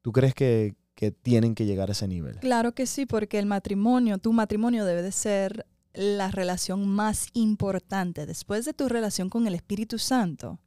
¿Tú 0.00 0.12
crees 0.12 0.34
que, 0.34 0.74
que 0.94 1.10
tienen 1.10 1.54
que 1.54 1.66
llegar 1.66 1.90
a 1.90 1.92
ese 1.92 2.08
nivel? 2.08 2.36
Claro 2.38 2.72
que 2.72 2.86
sí, 2.86 3.04
porque 3.04 3.38
el 3.38 3.44
matrimonio, 3.46 4.16
tu 4.16 4.32
matrimonio 4.32 4.86
debe 4.86 5.02
de 5.02 5.12
ser 5.12 5.66
la 5.94 6.30
relación 6.30 6.88
más 6.88 7.28
importante. 7.32 8.26
Después 8.26 8.64
de 8.64 8.72
tu 8.72 8.88
relación 8.88 9.28
con 9.28 9.46
el 9.46 9.54
Espíritu 9.54 9.98
Santo, 9.98 10.58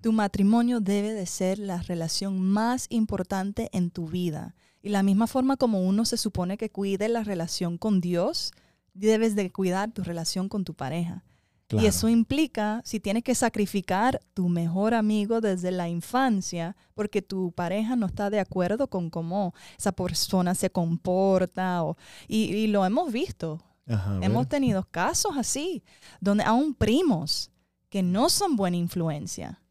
tu 0.00 0.12
matrimonio 0.12 0.80
debe 0.80 1.12
de 1.12 1.26
ser 1.26 1.58
la 1.58 1.82
relación 1.82 2.40
más 2.40 2.86
importante 2.90 3.68
en 3.72 3.90
tu 3.90 4.08
vida. 4.08 4.54
Y 4.82 4.90
la 4.90 5.02
misma 5.02 5.26
forma 5.26 5.56
como 5.56 5.80
uno 5.80 6.04
se 6.04 6.16
supone 6.16 6.56
que 6.56 6.70
cuide 6.70 7.08
la 7.08 7.24
relación 7.24 7.76
con 7.76 8.00
Dios, 8.00 8.52
debes 8.94 9.34
de 9.34 9.50
cuidar 9.50 9.92
tu 9.92 10.02
relación 10.02 10.48
con 10.48 10.64
tu 10.64 10.74
pareja. 10.74 11.24
Claro. 11.66 11.84
Y 11.84 11.88
eso 11.88 12.08
implica 12.08 12.80
si 12.84 13.00
tienes 13.00 13.24
que 13.24 13.34
sacrificar 13.34 14.20
tu 14.34 14.48
mejor 14.48 14.94
amigo 14.94 15.40
desde 15.40 15.72
la 15.72 15.88
infancia 15.88 16.76
porque 16.94 17.22
tu 17.22 17.50
pareja 17.50 17.96
no 17.96 18.06
está 18.06 18.30
de 18.30 18.38
acuerdo 18.38 18.86
con 18.86 19.10
cómo 19.10 19.52
esa 19.76 19.90
persona 19.90 20.54
se 20.54 20.70
comporta. 20.70 21.82
O, 21.82 21.96
y, 22.28 22.54
y 22.54 22.66
lo 22.68 22.86
hemos 22.86 23.12
visto. 23.12 23.60
Ajá. 23.88 24.18
Hemos 24.22 24.48
tenido 24.48 24.84
casos 24.90 25.32
así, 25.36 25.82
donde 26.20 26.44
aún 26.44 26.74
primos 26.74 27.50
que 27.88 28.02
no 28.02 28.28
son 28.28 28.56
buena 28.56 28.76
influencia 28.76 29.62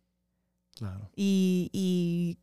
Claro. 0.76 1.10
y, 1.16 1.70
y 1.74 2.38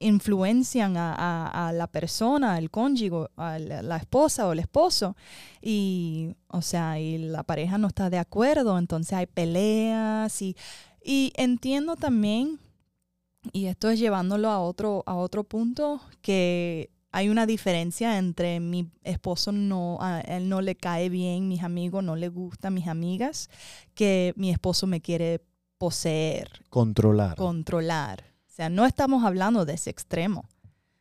influencian 0.00 0.96
a, 0.96 1.14
a- 1.14 1.68
a 1.68 1.72
la 1.72 1.86
persona, 1.86 2.54
al 2.54 2.70
cónyuge, 2.70 3.28
a 3.36 3.58
la, 3.58 3.82
la 3.82 3.96
esposa 3.96 4.46
o 4.48 4.52
el 4.52 4.58
esposo. 4.60 5.16
Y, 5.62 6.34
o 6.48 6.62
sea, 6.62 6.98
y 7.00 7.18
la 7.18 7.42
pareja 7.44 7.78
no 7.78 7.88
está 7.88 8.10
de 8.10 8.18
acuerdo, 8.18 8.78
entonces 8.78 9.12
hay 9.12 9.26
peleas. 9.26 10.42
Y, 10.42 10.56
y 11.04 11.32
entiendo 11.36 11.96
también, 11.96 12.58
y 13.52 13.66
esto 13.66 13.90
es 13.90 13.98
llevándolo 14.00 14.50
a 14.50 14.60
otro, 14.60 15.02
a 15.06 15.14
otro 15.14 15.44
punto, 15.44 16.00
que 16.22 16.90
hay 17.12 17.28
una 17.28 17.46
diferencia 17.46 18.18
entre 18.18 18.60
mi 18.60 18.88
esposo 19.02 19.52
no, 19.52 19.98
a 20.00 20.20
él 20.20 20.48
no 20.48 20.60
le 20.60 20.74
cae 20.76 21.08
bien, 21.08 21.48
mis 21.48 21.62
amigos 21.62 22.04
no 22.04 22.16
le 22.16 22.28
gustan 22.28 22.74
mis 22.74 22.86
amigas, 22.86 23.50
que 23.94 24.32
mi 24.36 24.50
esposo 24.50 24.86
me 24.86 25.00
quiere 25.00 25.40
poseer 25.78 26.48
Controlar. 26.68 27.36
controlar. 27.36 28.24
O 28.46 28.52
sea, 28.52 28.68
no 28.68 28.84
estamos 28.86 29.24
hablando 29.24 29.64
de 29.64 29.74
ese 29.74 29.90
extremo. 29.90 30.44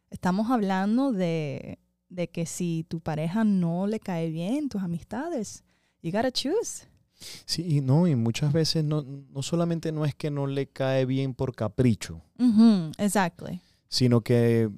Estamos 0.09 0.49
hablando 0.49 1.11
de, 1.11 1.77
de 2.09 2.29
que 2.29 2.45
si 2.45 2.85
tu 2.87 2.99
pareja 3.01 3.43
no 3.43 3.85
le 3.87 3.99
cae 3.99 4.29
bien, 4.29 4.69
tus 4.69 4.81
amistades, 4.81 5.63
you 6.01 6.11
gotta 6.11 6.31
choose. 6.31 6.87
Sí, 7.45 7.63
y 7.67 7.81
no, 7.81 8.07
y 8.07 8.15
muchas 8.15 8.53
veces 8.53 8.83
no, 8.85 9.01
no 9.03 9.41
solamente 9.43 9.91
no 9.91 10.05
es 10.05 10.15
que 10.15 10.31
no 10.31 10.47
le 10.47 10.67
cae 10.67 11.05
bien 11.05 11.33
por 11.33 11.53
capricho, 11.53 12.21
Ujú, 12.39 12.91
exactly. 12.97 13.59
sino 13.89 14.21
que 14.21 14.69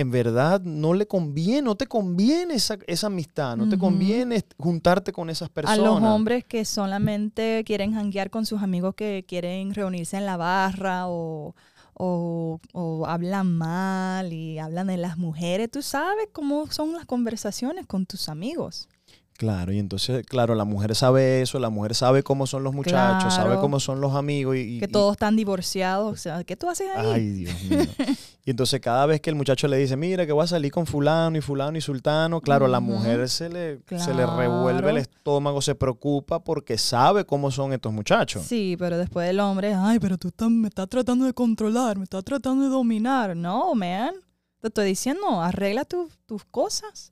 en 0.00 0.10
verdad 0.10 0.60
no 0.62 0.94
le 0.94 1.06
conviene, 1.06 1.62
no 1.62 1.74
te 1.74 1.86
conviene 1.86 2.54
esa, 2.54 2.78
esa 2.86 3.08
amistad, 3.08 3.56
no 3.56 3.68
te 3.68 3.76
conviene 3.78 4.42
juntarte 4.58 5.12
con 5.12 5.30
esas 5.30 5.48
A 5.48 5.52
personas. 5.52 5.82
los 5.84 6.02
hombres 6.02 6.44
que 6.44 6.64
solamente 6.64 7.62
quieren 7.66 7.92
janguear 7.94 8.30
con 8.30 8.46
sus 8.46 8.62
amigos 8.62 8.94
que 8.94 9.24
quieren 9.28 9.74
reunirse 9.74 10.16
en 10.16 10.26
la 10.26 10.36
barra 10.36 11.08
o, 11.08 11.54
o, 11.94 12.60
o 12.72 13.06
hablan 13.06 13.52
mal 13.56 14.32
y 14.32 14.58
hablan 14.58 14.86
de 14.86 14.96
las 14.96 15.18
mujeres. 15.18 15.70
Tú 15.70 15.82
sabes 15.82 16.28
cómo 16.32 16.66
son 16.68 16.92
las 16.94 17.04
conversaciones 17.04 17.86
con 17.86 18.06
tus 18.06 18.28
amigos. 18.28 18.88
Claro, 19.40 19.72
y 19.72 19.78
entonces, 19.78 20.22
claro, 20.26 20.54
la 20.54 20.66
mujer 20.66 20.94
sabe 20.94 21.40
eso, 21.40 21.58
la 21.58 21.70
mujer 21.70 21.94
sabe 21.94 22.22
cómo 22.22 22.46
son 22.46 22.62
los 22.62 22.74
muchachos, 22.74 23.32
sabe 23.32 23.56
cómo 23.58 23.80
son 23.80 23.98
los 23.98 24.14
amigos 24.14 24.54
y... 24.56 24.76
y- 24.76 24.80
Que 24.80 24.86
todos 24.86 25.12
están 25.12 25.34
divorciados. 25.34 26.12
O 26.12 26.16
sea, 26.16 26.44
¿qué 26.44 26.56
tú 26.56 26.68
haces 26.68 26.88
ahí? 26.94 27.06
Ay, 27.10 27.30
Dios 27.30 27.62
mío. 27.64 27.78
y 28.44 28.50
entonces 28.50 28.78
cada 28.80 29.06
vez 29.06 29.22
que 29.22 29.30
el 29.30 29.36
muchacho 29.36 29.66
le 29.66 29.78
dice, 29.78 29.96
mira 29.96 30.26
que 30.26 30.32
voy 30.32 30.44
a 30.44 30.46
salir 30.46 30.70
con 30.70 30.84
fulano 30.84 31.38
y 31.38 31.40
fulano 31.40 31.78
y 31.78 31.80
sultano, 31.80 32.42
claro, 32.42 32.66
a 32.66 32.68
la 32.68 32.80
mujer 32.80 33.30
se 33.30 33.48
le, 33.48 33.80
se 33.98 34.12
le 34.12 34.26
revuelve 34.26 34.90
el 34.90 34.98
estómago, 34.98 35.62
se 35.62 35.74
preocupa 35.74 36.44
porque 36.44 36.76
sabe 36.76 37.24
cómo 37.24 37.50
son 37.50 37.72
estos 37.72 37.94
muchachos. 37.94 38.42
Sí, 38.46 38.76
pero 38.78 38.98
después 38.98 39.26
el 39.30 39.40
hombre, 39.40 39.72
ay, 39.74 39.98
pero 40.00 40.18
tú 40.18 40.28
estás- 40.28 40.50
me 40.50 40.68
estás 40.68 40.86
tratando 40.90 41.24
de 41.24 41.32
controlar, 41.32 41.96
me 41.96 42.04
estás 42.04 42.24
tratando 42.24 42.64
de 42.64 42.68
dominar. 42.68 43.34
No, 43.34 43.74
man. 43.74 44.10
Te 44.60 44.68
estoy 44.68 44.84
diciendo, 44.88 45.40
arregla 45.40 45.86
tu- 45.86 46.10
tus 46.26 46.44
cosas, 46.44 47.10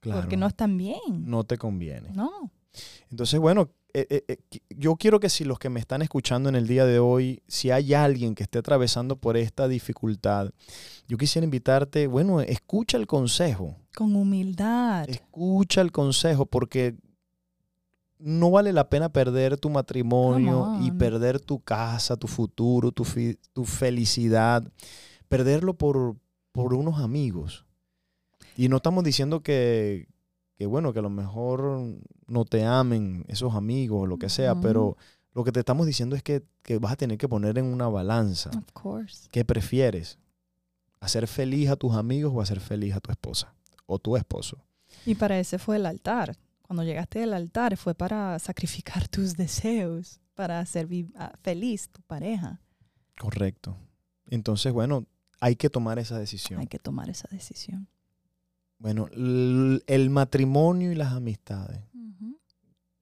Claro, 0.00 0.20
porque 0.20 0.36
no 0.36 0.46
están 0.46 0.76
bien. 0.76 0.98
no 1.26 1.44
te 1.44 1.58
conviene. 1.58 2.10
No. 2.12 2.50
Entonces, 3.10 3.40
bueno, 3.40 3.70
eh, 3.94 4.06
eh, 4.10 4.24
eh, 4.28 4.60
yo 4.70 4.96
quiero 4.96 5.18
que 5.18 5.28
si 5.28 5.44
los 5.44 5.58
que 5.58 5.70
me 5.70 5.80
están 5.80 6.02
escuchando 6.02 6.48
en 6.48 6.54
el 6.54 6.66
día 6.68 6.84
de 6.84 6.98
hoy, 6.98 7.42
si 7.48 7.70
hay 7.70 7.94
alguien 7.94 8.34
que 8.34 8.42
esté 8.42 8.58
atravesando 8.58 9.16
por 9.16 9.36
esta 9.36 9.66
dificultad, 9.66 10.50
yo 11.08 11.16
quisiera 11.16 11.44
invitarte, 11.44 12.06
bueno, 12.06 12.40
escucha 12.40 12.96
el 12.98 13.06
consejo, 13.06 13.76
Con 13.96 14.14
humildad. 14.14 15.08
escucha 15.08 15.80
el 15.80 15.90
consejo, 15.90 16.46
porque 16.46 16.96
no 18.18 18.50
vale 18.50 18.72
la 18.72 18.88
pena 18.90 19.08
perder 19.08 19.56
tu 19.56 19.70
matrimonio 19.70 20.78
y 20.82 20.90
perder 20.92 21.40
tu 21.40 21.60
casa, 21.60 22.16
tu 22.16 22.26
futuro, 22.26 22.92
tu, 22.92 23.04
tu 23.52 23.64
felicidad, 23.64 24.70
perderlo 25.28 25.74
por, 25.74 26.16
por 26.52 26.74
unos 26.74 27.00
amigos. 27.00 27.64
Y 28.58 28.68
no 28.68 28.78
estamos 28.78 29.04
diciendo 29.04 29.40
que, 29.40 30.08
que, 30.56 30.66
bueno, 30.66 30.92
que 30.92 30.98
a 30.98 31.02
lo 31.02 31.10
mejor 31.10 31.80
no 32.26 32.44
te 32.44 32.64
amen 32.64 33.24
esos 33.28 33.54
amigos 33.54 34.02
o 34.02 34.06
lo 34.06 34.18
que 34.18 34.28
sea, 34.28 34.60
pero 34.60 34.96
lo 35.32 35.44
que 35.44 35.52
te 35.52 35.60
estamos 35.60 35.86
diciendo 35.86 36.16
es 36.16 36.24
que, 36.24 36.42
que 36.64 36.78
vas 36.78 36.94
a 36.94 36.96
tener 36.96 37.18
que 37.18 37.28
poner 37.28 37.56
en 37.56 37.66
una 37.66 37.86
balanza. 37.86 38.50
Of 38.50 38.72
course. 38.72 39.28
¿Qué 39.30 39.44
prefieres? 39.44 40.18
¿Hacer 40.98 41.28
feliz 41.28 41.70
a 41.70 41.76
tus 41.76 41.94
amigos 41.94 42.32
o 42.34 42.40
hacer 42.40 42.58
feliz 42.58 42.96
a 42.96 43.00
tu 43.00 43.12
esposa 43.12 43.54
o 43.86 44.00
tu 44.00 44.16
esposo? 44.16 44.58
Y 45.06 45.14
para 45.14 45.38
ese 45.38 45.60
fue 45.60 45.76
el 45.76 45.86
altar. 45.86 46.36
Cuando 46.62 46.82
llegaste 46.82 47.22
al 47.22 47.34
altar 47.34 47.76
fue 47.76 47.94
para 47.94 48.40
sacrificar 48.40 49.06
tus 49.08 49.36
deseos, 49.36 50.18
para 50.34 50.58
hacer 50.58 50.88
ah, 51.14 51.30
feliz 51.42 51.90
tu 51.90 52.02
pareja. 52.02 52.60
Correcto. 53.20 53.76
Entonces, 54.26 54.72
bueno, 54.72 55.06
hay 55.38 55.54
que 55.54 55.70
tomar 55.70 56.00
esa 56.00 56.18
decisión. 56.18 56.58
Hay 56.58 56.66
que 56.66 56.80
tomar 56.80 57.08
esa 57.08 57.28
decisión. 57.30 57.86
Bueno, 58.78 59.08
el 59.12 60.10
matrimonio 60.10 60.92
y 60.92 60.94
las 60.94 61.12
amistades. 61.12 61.80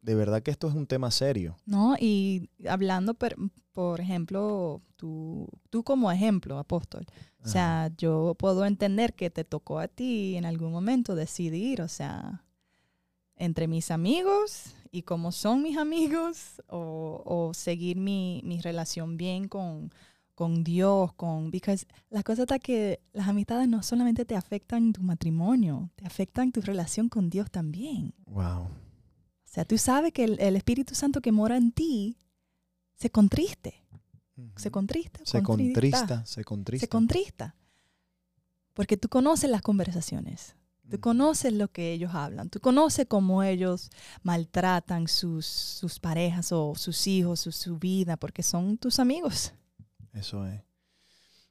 De 0.00 0.14
verdad 0.14 0.40
que 0.42 0.52
esto 0.52 0.68
es 0.68 0.74
un 0.74 0.86
tema 0.86 1.10
serio. 1.10 1.56
No, 1.66 1.96
y 1.98 2.48
hablando, 2.68 3.14
per- 3.14 3.36
por 3.72 4.00
ejemplo, 4.00 4.80
tú, 4.94 5.48
tú 5.68 5.82
como 5.82 6.10
ejemplo, 6.12 6.58
apóstol, 6.58 7.04
o 7.44 7.48
sea, 7.48 7.90
yo 7.98 8.34
puedo 8.38 8.64
entender 8.64 9.14
que 9.14 9.30
te 9.30 9.44
tocó 9.44 9.78
a 9.80 9.88
ti 9.88 10.36
en 10.36 10.44
algún 10.46 10.70
momento 10.72 11.14
decidir, 11.16 11.82
o 11.82 11.88
sea, 11.88 12.44
entre 13.36 13.66
mis 13.66 13.90
amigos 13.90 14.74
y 14.92 15.02
cómo 15.02 15.32
son 15.32 15.62
mis 15.62 15.76
amigos, 15.76 16.62
o, 16.68 17.22
o 17.26 17.52
seguir 17.52 17.96
mi, 17.98 18.40
mi 18.44 18.60
relación 18.60 19.16
bien 19.16 19.48
con, 19.48 19.92
con 20.36 20.62
Dios, 20.62 21.12
con... 21.14 21.50
Because 21.50 21.86
la 22.10 22.22
cosa 22.22 22.42
está 22.42 22.58
que 22.60 23.00
las 23.14 23.26
amistades 23.26 23.66
no 23.68 23.82
solamente 23.82 24.24
te 24.26 24.36
afectan 24.36 24.92
tu 24.92 25.02
matrimonio, 25.02 25.90
te 25.96 26.06
afectan 26.06 26.52
tu 26.52 26.60
relación 26.60 27.08
con 27.08 27.30
Dios 27.30 27.50
también. 27.50 28.14
Wow. 28.26 28.64
O 28.64 28.68
sea, 29.44 29.64
tú 29.64 29.78
sabes 29.78 30.12
que 30.12 30.24
el, 30.24 30.38
el 30.38 30.54
Espíritu 30.54 30.94
Santo 30.94 31.22
que 31.22 31.32
mora 31.32 31.56
en 31.56 31.72
ti 31.72 32.18
se 32.94 33.08
contriste, 33.10 33.82
se 34.56 34.70
contrista, 34.70 35.20
Se 35.24 35.42
contrista, 35.42 36.26
se 36.26 36.44
contrista. 36.44 36.84
se 36.84 36.88
contrista. 36.88 37.54
Porque 38.74 38.98
tú 38.98 39.08
conoces 39.08 39.48
las 39.48 39.62
conversaciones, 39.62 40.54
tú 40.90 40.96
Ujú. 40.96 41.00
conoces 41.00 41.54
lo 41.54 41.68
que 41.68 41.94
ellos 41.94 42.14
hablan, 42.14 42.50
tú 42.50 42.60
conoces 42.60 43.06
cómo 43.08 43.42
ellos 43.42 43.88
maltratan 44.22 45.08
sus, 45.08 45.46
sus 45.46 45.98
parejas 45.98 46.52
o 46.52 46.74
sus 46.74 47.06
hijos, 47.06 47.40
su, 47.40 47.52
su 47.52 47.78
vida, 47.78 48.18
porque 48.18 48.42
son 48.42 48.76
tus 48.76 48.98
amigos. 48.98 49.54
Eso 50.16 50.46
es. 50.46 50.62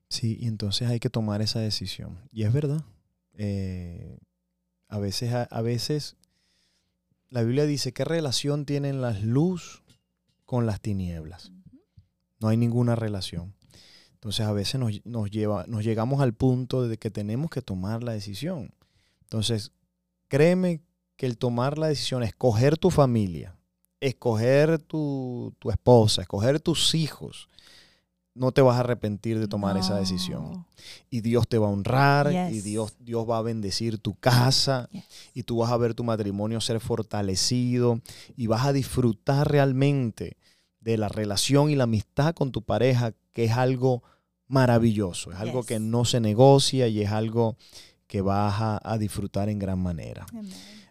Sí, 0.10 0.38
y 0.40 0.48
entonces 0.48 0.90
hay 0.90 1.00
que 1.00 1.10
tomar 1.10 1.42
esa 1.42 1.60
decisión. 1.60 2.20
Y 2.32 2.44
es 2.44 2.54
verdad. 2.54 2.84
eh, 3.34 4.18
a 4.88 5.00
veces, 5.00 5.34
a, 5.34 5.44
a 5.44 5.62
veces 5.62 6.16
la 7.30 7.42
Biblia 7.44 7.66
dice 7.66 7.92
qué 7.92 8.06
relación 8.06 8.66
tienen 8.66 9.02
las 9.02 9.24
luz 9.24 9.84
con 10.46 10.66
las 10.66 10.80
tinieblas. 10.80 11.52
No 12.40 12.48
hay 12.50 12.58
ninguna 12.58 12.96
relación. 12.96 13.56
Entonces 14.14 14.46
a 14.46 14.54
veces 14.54 14.80
nos, 14.80 15.06
nos 15.06 15.30
lleva, 15.32 15.66
nos 15.68 15.84
llegamos 15.84 16.22
al 16.22 16.34
punto 16.34 16.88
de 16.88 16.98
que 16.98 17.12
tenemos 17.12 17.50
que 17.50 17.62
tomar 17.62 18.04
la 18.04 18.14
decisión. 18.14 18.74
Entonces, 19.24 19.72
créeme 20.28 20.82
que 21.18 21.26
el 21.26 21.38
tomar 21.38 21.78
la 21.78 21.88
decisión, 21.88 22.24
escoger 22.24 22.78
tu 22.78 22.90
familia, 22.92 23.56
escoger 24.00 24.80
tu, 24.80 25.54
tu 25.60 25.72
esposa, 25.72 26.22
escoger 26.22 26.60
tus 26.60 26.94
hijos, 26.96 27.50
no 28.36 28.52
te 28.52 28.62
vas 28.62 28.76
a 28.76 28.82
arrepentir 28.82 29.40
de 29.40 29.48
tomar 29.48 29.78
esa 29.78 29.98
decisión. 29.98 30.68
Y 31.10 31.22
Dios 31.22 31.48
te 31.48 31.58
va 31.58 31.68
a 31.68 31.72
honrar 31.72 32.32
y. 32.52 32.60
Dios, 32.62 32.96
Dios 33.00 33.28
va 33.28 33.38
a 33.38 33.42
bendecir 33.42 33.98
tu 33.98 34.14
casa 34.16 34.88
Yes. 34.92 35.06
y 35.34 35.44
tú 35.44 35.58
vas 35.58 35.72
a 35.72 35.78
ver 35.78 35.94
tu 35.96 36.04
matrimonio 36.04 36.60
ser 36.62 36.80
fortalecido 36.82 38.02
y 38.36 38.48
vas 38.48 38.66
a 38.66 38.74
disfrutar 38.74 39.50
realmente 39.50 40.38
de 40.82 40.98
la 40.98 41.08
relación 41.10 41.70
y 41.72 41.76
la 41.76 41.86
amistad 41.86 42.36
con 42.36 42.52
tu 42.52 42.62
pareja, 42.62 43.14
que 43.34 43.46
es 43.46 43.54
algo 43.54 44.04
maravilloso, 44.48 45.32
es 45.32 45.40
algo 45.40 45.64
que 45.64 45.80
no 45.80 46.06
se 46.06 46.20
negocia 46.20 46.88
y 46.88 47.02
es 47.02 47.12
algo 47.12 47.58
que 48.08 48.22
vas 48.22 48.62
a, 48.62 48.80
a 48.84 48.98
disfrutar 49.00 49.50
en 49.50 49.58
gran 49.58 49.80
manera. 49.80 50.26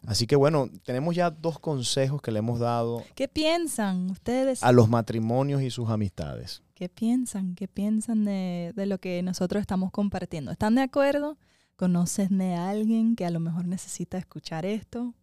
Así 0.06 0.26
que 0.26 0.34
bueno, 0.34 0.68
tenemos 0.84 1.14
ya 1.14 1.30
dos 1.30 1.58
consejos 1.60 2.20
que 2.20 2.32
le 2.32 2.40
hemos 2.40 2.58
dado 2.58 3.04
¿Qué 3.14 3.28
piensan 3.28 4.10
ustedes? 4.10 4.62
a 4.62 4.72
los 4.72 4.88
matrimonios 4.88 5.62
y 5.62 5.70
sus 5.70 5.88
amistades. 5.88 6.62
¿Qué 6.84 6.90
piensan? 6.90 7.54
¿Qué 7.54 7.66
piensan 7.66 8.26
de, 8.26 8.74
de 8.76 8.84
lo 8.84 8.98
que 8.98 9.22
nosotros 9.22 9.62
estamos 9.62 9.90
compartiendo? 9.90 10.50
¿Están 10.52 10.74
de 10.74 10.82
acuerdo? 10.82 11.38
¿Conoces 11.76 12.28
de 12.28 12.52
alguien 12.56 13.16
que 13.16 13.24
a 13.24 13.30
lo 13.30 13.40
mejor 13.40 13.66
necesita 13.66 14.18
escuchar 14.18 14.66
esto? 14.66 15.14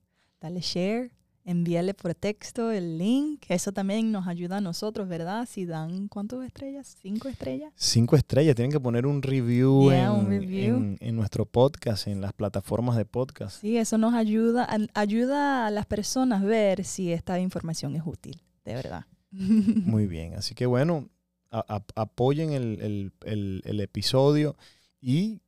Dale 0.42 0.62
share, 0.62 1.12
envíale 1.46 1.94
por 1.94 2.16
texto 2.16 2.72
el 2.72 2.98
link. 2.98 3.44
Eso 3.48 3.72
también 3.74 4.12
nos 4.12 4.26
ayuda 4.26 4.58
a 4.58 4.62
nosotros, 4.62 5.08
¿verdad? 5.08 5.48
Si 5.48 5.68
dan, 5.68 6.08
¿cuántas 6.08 6.44
estrellas? 6.44 6.98
¿Cinco 7.00 7.28
estrellas? 7.28 7.72
Cinco 7.76 8.16
estrellas, 8.16 8.56
tienen 8.56 8.72
que 8.72 8.80
poner 8.80 9.06
un 9.06 9.22
review, 9.22 9.92
Yeah, 9.92 10.06
en, 10.06 10.12
un 10.14 10.26
review. 10.30 10.76
en- 10.78 10.98
en 11.00 11.16
nuestro 11.16 11.46
podcast, 11.46 12.08
en 12.08 12.22
las 12.22 12.34
plataformas 12.34 12.98
de 12.98 13.06
podcast. 13.06 13.62
Sí, 13.62 13.78
eso 13.78 14.00
nos 14.00 14.16
ayuda, 14.16 14.64
a- 14.68 15.00
ayuda 15.00 15.68
a 15.68 15.70
las 15.70 15.86
personas 15.86 16.42
a 16.42 16.46
ver 16.46 16.84
si 16.86 17.12
esta 17.12 17.40
información 17.40 17.96
es 17.96 18.02
útil, 18.04 18.42
de 18.66 18.74
verdad. 18.74 19.06
Muy 19.32 20.08
bien, 20.08 20.34
así 20.34 20.56
que 20.56 20.66
bueno, 20.66 21.08
a- 21.52 21.66
a- 21.78 22.02
apoyen 22.02 22.52
el, 22.54 22.80
el- 22.82 23.12
el- 23.26 23.62
el 23.66 23.80
episodio 23.82 24.56
y 25.02 25.42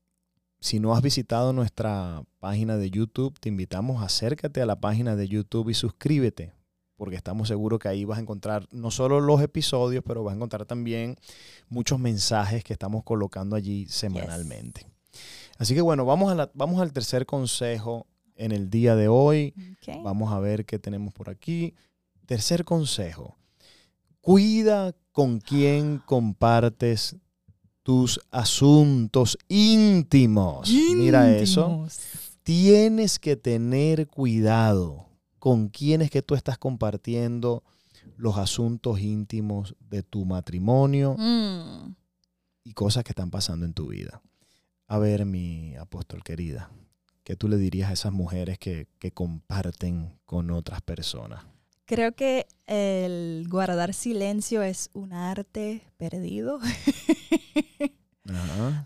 si 0.60 0.80
no 0.80 0.94
has 0.96 1.02
visitado 1.02 1.52
nuestra 1.54 2.24
página 2.40 2.78
de 2.78 2.90
YouTube, 2.90 3.38
te 3.40 3.50
invitamos, 3.50 4.02
acércate 4.04 4.62
a 4.62 4.66
la 4.66 4.80
página 4.80 5.16
de 5.16 5.28
YouTube 5.28 5.70
y 5.70 5.74
suscríbete, 5.74 6.54
porque 6.96 7.16
estamos 7.18 7.48
seguros 7.50 7.80
que 7.80 7.90
ahí 7.90 8.06
vas 8.06 8.18
a 8.18 8.22
encontrar 8.22 8.68
no 8.72 8.90
solo 8.92 9.20
los 9.20 9.42
episodios, 9.42 10.04
pero 10.08 10.24
vas 10.24 10.34
a 10.34 10.36
encontrar 10.36 10.66
también 10.66 11.18
muchos 11.68 12.00
mensajes 12.00 12.64
que 12.64 12.72
estamos 12.74 13.04
colocando 13.04 13.56
allí 13.58 13.88
semanalmente. 13.90 14.86
Así 15.58 15.74
que 15.76 15.82
bueno, 15.82 16.06
vamos, 16.06 16.32
a 16.32 16.36
la- 16.36 16.52
vamos 16.54 16.82
al 16.82 16.94
tercer 16.94 17.26
consejo 17.26 18.08
en 18.36 18.52
el 18.54 18.70
día 18.70 18.96
de 18.96 19.08
hoy. 19.10 19.54
Vamos 20.04 20.32
a 20.32 20.40
ver 20.40 20.66
qué 20.66 20.80
tenemos 20.80 21.14
por 21.14 21.30
aquí. 21.30 21.76
Tercer 22.26 22.64
consejo. 22.64 23.38
Cuida 24.22 24.96
con 25.14 25.40
quién 25.40 26.00
compartes 26.06 27.16
tus 27.84 28.20
asuntos 28.32 29.38
íntimos. 29.48 30.70
Mira 30.70 31.36
eso. 31.38 31.88
Tienes 32.44 33.20
que 33.20 33.36
tener 33.38 34.08
cuidado 34.08 35.06
con 35.40 35.70
quién 35.70 36.02
es 36.02 36.10
que 36.12 36.22
tú 36.22 36.36
estás 36.36 36.58
compartiendo 36.58 37.64
los 38.18 38.38
asuntos 38.38 39.00
íntimos 39.00 39.76
de 39.90 40.04
tu 40.04 40.26
matrimonio 40.26 41.16
Mm. 41.18 41.96
y 42.66 42.74
cosas 42.74 43.04
que 43.04 43.12
están 43.12 43.30
pasando 43.32 43.66
en 43.66 43.74
tu 43.74 43.88
vida. 43.88 44.22
A 44.88 44.98
ver, 44.98 45.26
mi 45.26 45.76
apóstol 45.78 46.24
querida, 46.24 46.70
¿qué 47.24 47.36
tú 47.36 47.48
le 47.48 47.58
dirías 47.58 47.90
a 47.90 47.94
esas 47.94 48.12
mujeres 48.12 48.58
que, 48.60 48.88
que 49.00 49.12
comparten 49.12 50.18
con 50.26 50.52
otras 50.52 50.82
personas? 50.82 51.46
Creo 51.86 52.14
que 52.14 52.48
el 52.66 53.46
guardar 53.50 53.94
silencio 53.94 54.64
es 54.64 54.90
un 54.94 55.14
arte 55.14 55.82
perdido. 55.98 56.60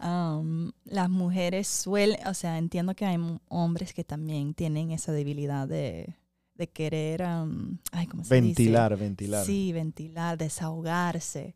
Um, 0.03 0.71
las 0.83 1.09
mujeres 1.11 1.67
suelen, 1.67 2.17
o 2.27 2.33
sea, 2.33 2.57
entiendo 2.57 2.95
que 2.95 3.05
hay 3.05 3.17
hombres 3.49 3.93
que 3.93 4.03
también 4.03 4.55
tienen 4.55 4.89
esa 4.91 5.11
debilidad 5.11 5.67
de, 5.67 6.15
de 6.55 6.67
querer, 6.69 7.21
um, 7.21 7.77
ay, 7.91 8.07
¿cómo 8.07 8.23
se 8.23 8.33
dice? 8.41 8.63
Ventilar, 8.63 8.97
ventilar. 8.97 9.45
Sí, 9.45 9.71
ventilar, 9.73 10.37
desahogarse. 10.39 11.55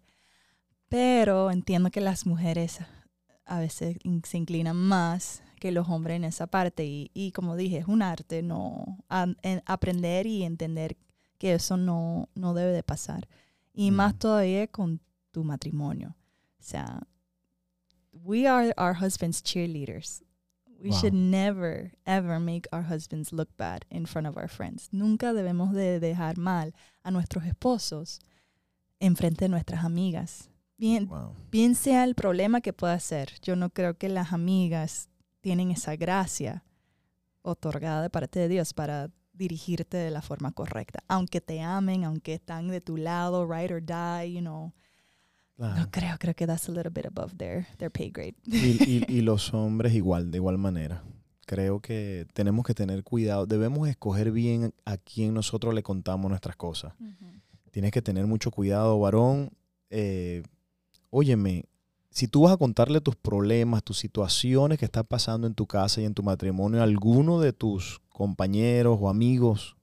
Pero 0.89 1.49
entiendo 1.49 1.89
que 1.89 2.01
las 2.01 2.27
mujeres 2.27 2.79
a 3.45 3.59
veces 3.59 3.97
se 4.25 4.37
inclinan 4.37 4.75
más 4.77 5.41
que 5.59 5.71
los 5.71 5.89
hombres 5.89 6.17
en 6.17 6.25
esa 6.25 6.45
parte. 6.47 6.85
Y, 6.85 7.09
y 7.15 7.31
como 7.31 7.55
dije, 7.55 7.77
es 7.79 7.87
un 7.87 8.03
arte, 8.03 8.43
no 8.43 8.99
a- 9.09 9.27
en- 9.41 9.63
aprender 9.65 10.27
y 10.27 10.43
entender 10.43 10.97
que 11.41 11.55
eso 11.55 11.75
no, 11.75 12.29
no 12.35 12.53
debe 12.53 12.71
de 12.71 12.83
pasar. 12.83 13.27
Y 13.73 13.89
más 13.89 14.13
Mm. 14.13 14.17
todavía 14.19 14.67
con 14.67 14.99
tu 15.31 15.43
matrimonio. 15.43 16.15
O 16.59 16.63
sea, 16.63 17.01
we 18.13 18.47
are 18.47 18.71
our 18.77 18.93
husbands' 19.01 19.41
cheerleaders. 19.41 20.23
We 20.79 20.89
Wow. 20.89 20.97
should 20.99 21.13
never, 21.15 21.93
ever 22.05 22.39
make 22.39 22.67
our 22.71 22.83
husbands 22.83 23.31
look 23.31 23.49
bad 23.57 23.85
in 23.89 24.05
front 24.05 24.27
of 24.27 24.37
our 24.37 24.47
friends. 24.47 24.89
Nunca 24.91 25.33
debemos 25.33 25.73
de 25.73 25.99
dejar 25.99 26.37
mal 26.37 26.73
a 27.03 27.09
nuestros 27.09 27.43
esposos 27.45 28.19
en 28.99 29.15
frente 29.15 29.45
de 29.45 29.49
nuestras 29.49 29.83
amigas. 29.83 30.49
Bien, 30.77 31.07
Wow. 31.07 31.35
bien 31.49 31.73
sea 31.73 32.03
el 32.03 32.13
problema 32.13 32.61
que 32.61 32.71
pueda 32.73 32.99
ser. 32.99 33.29
Yo 33.41 33.55
no 33.55 33.69
creo 33.71 33.95
que 33.97 34.09
las 34.09 34.31
amigas 34.31 35.09
tienen 35.41 35.71
esa 35.71 35.95
gracia 35.95 36.63
otorgada 37.41 38.03
de 38.03 38.09
parte 38.11 38.39
de 38.39 38.47
Dios 38.47 38.73
para 38.73 39.09
dirigirte 39.41 39.97
de 39.97 40.11
la 40.11 40.21
forma 40.21 40.51
correcta. 40.51 41.03
Aunque 41.07 41.41
te 41.41 41.61
amen, 41.61 42.03
aunque 42.05 42.33
están 42.35 42.67
de 42.69 42.79
tu 42.79 42.95
lado, 42.97 43.45
ride 43.51 43.73
or 43.73 43.81
die, 43.83 44.31
you 44.33 44.39
know. 44.41 44.71
Claro. 45.57 45.75
No 45.79 45.91
creo, 45.91 46.17
creo 46.19 46.33
que 46.35 46.45
that's 46.47 46.69
a 46.69 46.71
little 46.71 46.89
bit 46.91 47.05
above 47.05 47.35
their, 47.37 47.65
their 47.77 47.91
pay 47.91 48.09
grade. 48.11 48.35
Y, 48.45 48.83
y- 48.83 49.05
y 49.17 49.21
los 49.21 49.53
hombres 49.53 49.93
igual, 49.93 50.31
de 50.31 50.37
igual 50.37 50.57
manera. 50.57 51.03
Creo 51.45 51.81
que 51.81 52.25
tenemos 52.33 52.63
que 52.65 52.73
tener 52.73 53.03
cuidado. 53.03 53.45
Debemos 53.45 53.87
escoger 53.89 54.31
bien 54.31 54.73
a 54.85 54.97
quién 54.97 55.33
nosotros 55.33 55.73
le 55.73 55.83
contamos 55.83 56.29
nuestras 56.29 56.55
cosas. 56.55 56.93
Tienes 57.71 57.91
que 57.91 58.01
tener 58.01 58.25
mucho 58.27 58.51
cuidado, 58.51 58.99
varón. 58.99 59.49
Eh, 59.89 60.43
óyeme, 61.09 61.65
si 62.09 62.27
tú 62.27 62.41
vas 62.43 62.53
a 62.53 62.57
contarle 62.57 63.01
tus 63.01 63.15
problemas, 63.15 63.83
tus 63.83 63.97
situaciones 63.97 64.77
que 64.77 64.85
están 64.85 65.05
pasando 65.05 65.47
en 65.47 65.53
tu 65.53 65.65
casa 65.67 65.99
y 66.01 66.05
en 66.05 66.13
tu 66.13 66.23
matrimonio 66.23 66.79
a 66.79 66.83
alguno 66.83 67.39
de 67.39 67.53
tus 67.53 67.99
compañeros 68.25 68.97
o 69.01 69.09
amigos, 69.09 69.75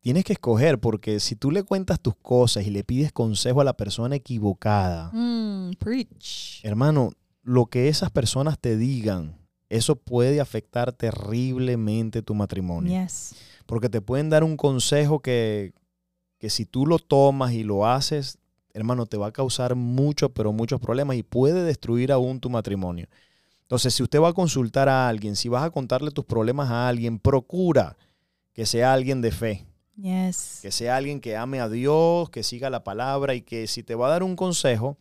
tienes 0.00 0.24
que 0.24 0.32
escoger 0.32 0.78
porque 0.80 1.20
si 1.20 1.36
tú 1.36 1.50
le 1.52 1.62
cuentas 1.62 2.00
tus 2.00 2.14
cosas 2.16 2.66
y 2.66 2.70
le 2.70 2.82
pides 2.82 3.12
consejo 3.12 3.60
a 3.60 3.64
la 3.64 3.76
persona 3.76 4.16
equivocada, 4.16 5.10
Mm, 5.12 5.74
preach. 5.78 6.60
hermano, 6.64 7.12
lo 7.42 7.66
que 7.66 7.88
esas 7.88 8.10
personas 8.10 8.58
te 8.58 8.76
digan, 8.76 9.36
eso 9.68 9.94
puede 9.96 10.40
afectar 10.40 10.92
terriblemente 10.92 12.20
tu 12.22 12.34
matrimonio. 12.34 12.90
Yes. 13.04 13.34
Porque 13.66 13.88
te 13.88 14.00
pueden 14.00 14.28
dar 14.28 14.42
un 14.44 14.56
consejo 14.56 15.20
que, 15.20 15.72
que 16.38 16.50
si 16.50 16.66
tú 16.66 16.84
lo 16.86 16.98
tomas 16.98 17.52
y 17.52 17.62
lo 17.62 17.86
haces, 17.86 18.38
hermano, 18.72 19.06
te 19.06 19.16
va 19.16 19.28
a 19.28 19.32
causar 19.32 19.74
muchos, 19.76 20.30
pero 20.34 20.52
muchos 20.52 20.80
problemas 20.80 21.16
y 21.16 21.22
puede 21.22 21.62
destruir 21.62 22.10
aún 22.12 22.40
tu 22.40 22.50
matrimonio. 22.50 23.06
Entonces, 23.74 23.94
si 23.94 24.04
usted 24.04 24.20
va 24.20 24.28
a 24.28 24.32
consultar 24.32 24.88
a 24.88 25.08
alguien, 25.08 25.34
si 25.34 25.48
vas 25.48 25.64
a 25.64 25.70
contarle 25.70 26.12
tus 26.12 26.24
problemas 26.24 26.70
a 26.70 26.86
alguien, 26.86 27.18
procura 27.18 27.96
que 28.52 28.66
sea 28.66 28.92
alguien 28.92 29.20
de 29.20 29.32
fe, 29.32 29.66
Yes. 29.96 30.60
que 30.62 30.70
sea 30.70 30.96
alguien 30.96 31.20
que 31.20 31.36
ame 31.36 31.58
a 31.58 31.68
Dios, 31.68 32.30
que 32.30 32.44
siga 32.44 32.70
la 32.70 32.84
palabra 32.84 33.34
y 33.34 33.42
que 33.42 33.66
si 33.66 33.82
te 33.82 33.96
va 33.96 34.06
a 34.06 34.10
dar 34.10 34.22
un 34.22 34.36
consejo, 34.36 34.96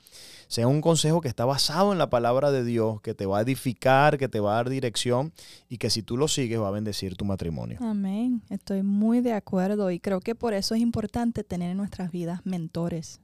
sea 0.48 0.68
un 0.68 0.82
consejo 0.82 1.22
que 1.22 1.28
está 1.28 1.46
basado 1.46 1.92
en 1.92 2.00
la 2.00 2.10
palabra 2.10 2.50
de 2.50 2.64
Dios, 2.64 3.00
que 3.02 3.14
te 3.14 3.28
va 3.28 3.38
a 3.38 3.42
edificar, 3.42 4.18
que 4.18 4.28
te 4.28 4.40
va 4.40 4.54
a 4.54 4.56
dar 4.56 4.70
dirección 4.72 5.34
y 5.70 5.78
que 5.78 5.92
si 5.92 6.02
tú 6.02 6.18
lo 6.18 6.28
sigues 6.28 6.60
va 6.60 6.70
a 6.70 6.72
bendecir 6.72 7.16
tu 7.16 7.26
matrimonio. 7.26 7.78
Amén. 7.80 8.42
Estoy 8.50 8.82
muy 8.82 9.22
de 9.22 9.34
acuerdo 9.34 9.92
y 9.92 10.00
creo 10.00 10.20
que 10.20 10.34
por 10.34 10.56
eso 10.56 10.74
es 10.74 10.82
importante 10.82 11.44
tener 11.44 11.70
en 11.70 11.78
nuestras 11.78 12.12
vidas 12.12 12.42
mentores. 12.44 13.20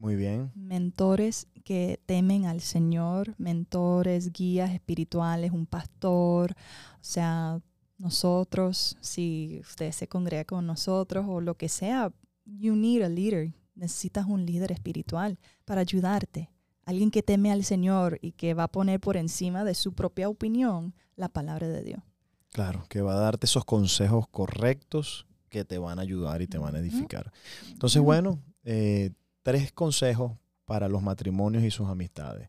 Muy 0.00 0.14
bien. 0.14 0.52
Mentores 0.54 1.46
que 1.68 2.00
temen 2.06 2.46
al 2.46 2.62
Señor, 2.62 3.34
mentores, 3.36 4.32
guías 4.32 4.70
espirituales, 4.70 5.52
un 5.52 5.66
pastor, 5.66 6.52
o 6.52 7.04
sea, 7.04 7.60
nosotros, 7.98 8.96
si 9.02 9.60
usted 9.60 9.92
se 9.92 10.08
congrega 10.08 10.46
con 10.46 10.66
nosotros 10.66 11.26
o 11.28 11.42
lo 11.42 11.58
que 11.58 11.68
sea, 11.68 12.10
you 12.46 12.74
need 12.74 13.02
a 13.02 13.10
leader. 13.10 13.52
Necesitas 13.74 14.24
un 14.24 14.46
líder 14.46 14.72
espiritual 14.72 15.38
para 15.66 15.82
ayudarte. 15.82 16.48
Alguien 16.86 17.10
que 17.10 17.22
teme 17.22 17.52
al 17.52 17.64
Señor 17.64 18.18
y 18.22 18.32
que 18.32 18.54
va 18.54 18.62
a 18.62 18.72
poner 18.72 18.98
por 18.98 19.18
encima 19.18 19.62
de 19.62 19.74
su 19.74 19.92
propia 19.92 20.30
opinión 20.30 20.94
la 21.16 21.28
palabra 21.28 21.68
de 21.68 21.82
Dios. 21.82 22.00
Claro, 22.50 22.86
que 22.88 23.02
va 23.02 23.12
a 23.12 23.20
darte 23.20 23.44
esos 23.44 23.66
consejos 23.66 24.26
correctos 24.30 25.26
que 25.50 25.66
te 25.66 25.76
van 25.76 25.98
a 25.98 26.02
ayudar 26.02 26.40
y 26.40 26.46
te 26.46 26.56
van 26.56 26.76
a 26.76 26.78
edificar. 26.78 27.30
Entonces, 27.68 28.00
bueno, 28.00 28.42
eh, 28.64 29.10
tres 29.42 29.70
consejos 29.70 30.32
para 30.68 30.88
los 30.88 31.02
matrimonios 31.02 31.64
y 31.64 31.70
sus 31.72 31.88
amistades. 31.88 32.48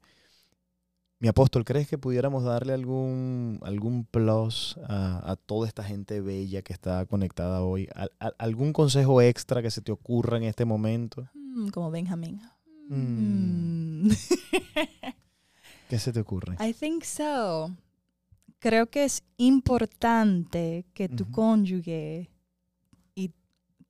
Mi 1.22 1.28
apóstol, 1.28 1.66
¿crees 1.66 1.88
que 1.88 1.98
pudiéramos 1.98 2.44
darle 2.44 2.72
algún, 2.74 3.60
algún 3.64 4.06
plus 4.06 4.78
a, 4.88 5.32
a 5.32 5.36
toda 5.36 5.68
esta 5.68 5.84
gente 5.84 6.22
bella 6.22 6.62
que 6.62 6.72
está 6.72 7.06
conectada 7.08 7.62
hoy? 7.62 7.90
Al- 7.96 8.12
al- 8.20 8.36
¿Algún 8.38 8.72
consejo 8.72 9.22
extra 9.22 9.62
que 9.62 9.72
se 9.72 9.82
te 9.82 9.92
ocurra 9.92 10.38
en 10.38 10.44
este 10.44 10.64
momento? 10.66 11.28
Mm, 11.34 11.70
como 11.70 11.92
Benjamín. 11.92 12.40
Mm. 12.90 14.06
Mm. 14.08 14.10
¿Qué 15.90 16.00
se 16.00 16.14
te 16.14 16.20
ocurre? 16.20 16.56
I 16.66 16.74
think 16.74 17.04
so. 17.04 17.72
Creo 18.60 18.88
que 18.90 19.04
es 19.06 19.24
importante 19.38 20.86
que 20.94 21.08
tu 21.10 21.30
cónyuge 21.32 22.30
y 23.16 23.34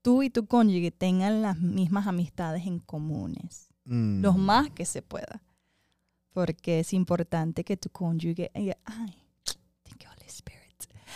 tú 0.02 0.24
y 0.24 0.30
tu 0.30 0.46
cónyuge 0.46 0.92
tengan 0.92 1.42
las 1.42 1.60
mismas 1.60 2.08
amistades 2.08 2.66
en 2.66 2.80
comunes, 2.80 3.69
Mm, 3.90 4.22
los 4.22 4.38
más 4.38 4.70
que 4.70 4.86
se 4.86 5.02
pueda. 5.02 5.42
Porque 6.32 6.80
es 6.82 6.94
importante 6.94 7.64
que 7.64 7.76
tu 7.76 7.90
cónyuge, 7.90 8.52
ay, 8.54 8.72
ay, 8.86 9.16
thank 9.84 10.04
you, 10.04 10.10
Holy 10.10 10.28
Spirit. 10.28 10.60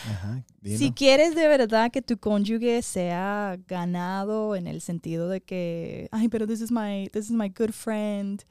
Ajá, 0.10 0.44
Si 0.64 0.92
quieres 0.92 1.34
de 1.36 1.48
verdad 1.48 1.92
que 1.92 2.02
tu 2.02 2.18
cónyuge 2.18 2.82
sea 2.82 3.58
ganado 3.68 4.56
en 4.56 4.68
el 4.68 4.82
sentido 4.82 5.30
de 5.30 5.40
que, 5.42 6.10
ay, 6.12 6.28
pero 6.30 6.46
this 6.48 6.60
is 6.62 6.72
my, 6.72 7.08
this 7.14 7.26
is 7.26 7.32
my 7.32 7.48
good 7.50 7.72
friend 7.72 8.44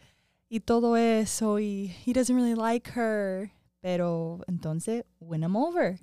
y 0.48 0.60
todo 0.60 0.96
eso 0.96 1.58
y 1.58 1.92
he 2.06 2.12
doesn't 2.12 2.36
really 2.36 2.54
like 2.54 2.90
her, 2.94 3.50
pero 3.80 4.40
entonces 4.46 5.04
win 5.20 5.42
him 5.42 5.56
over. 5.56 5.98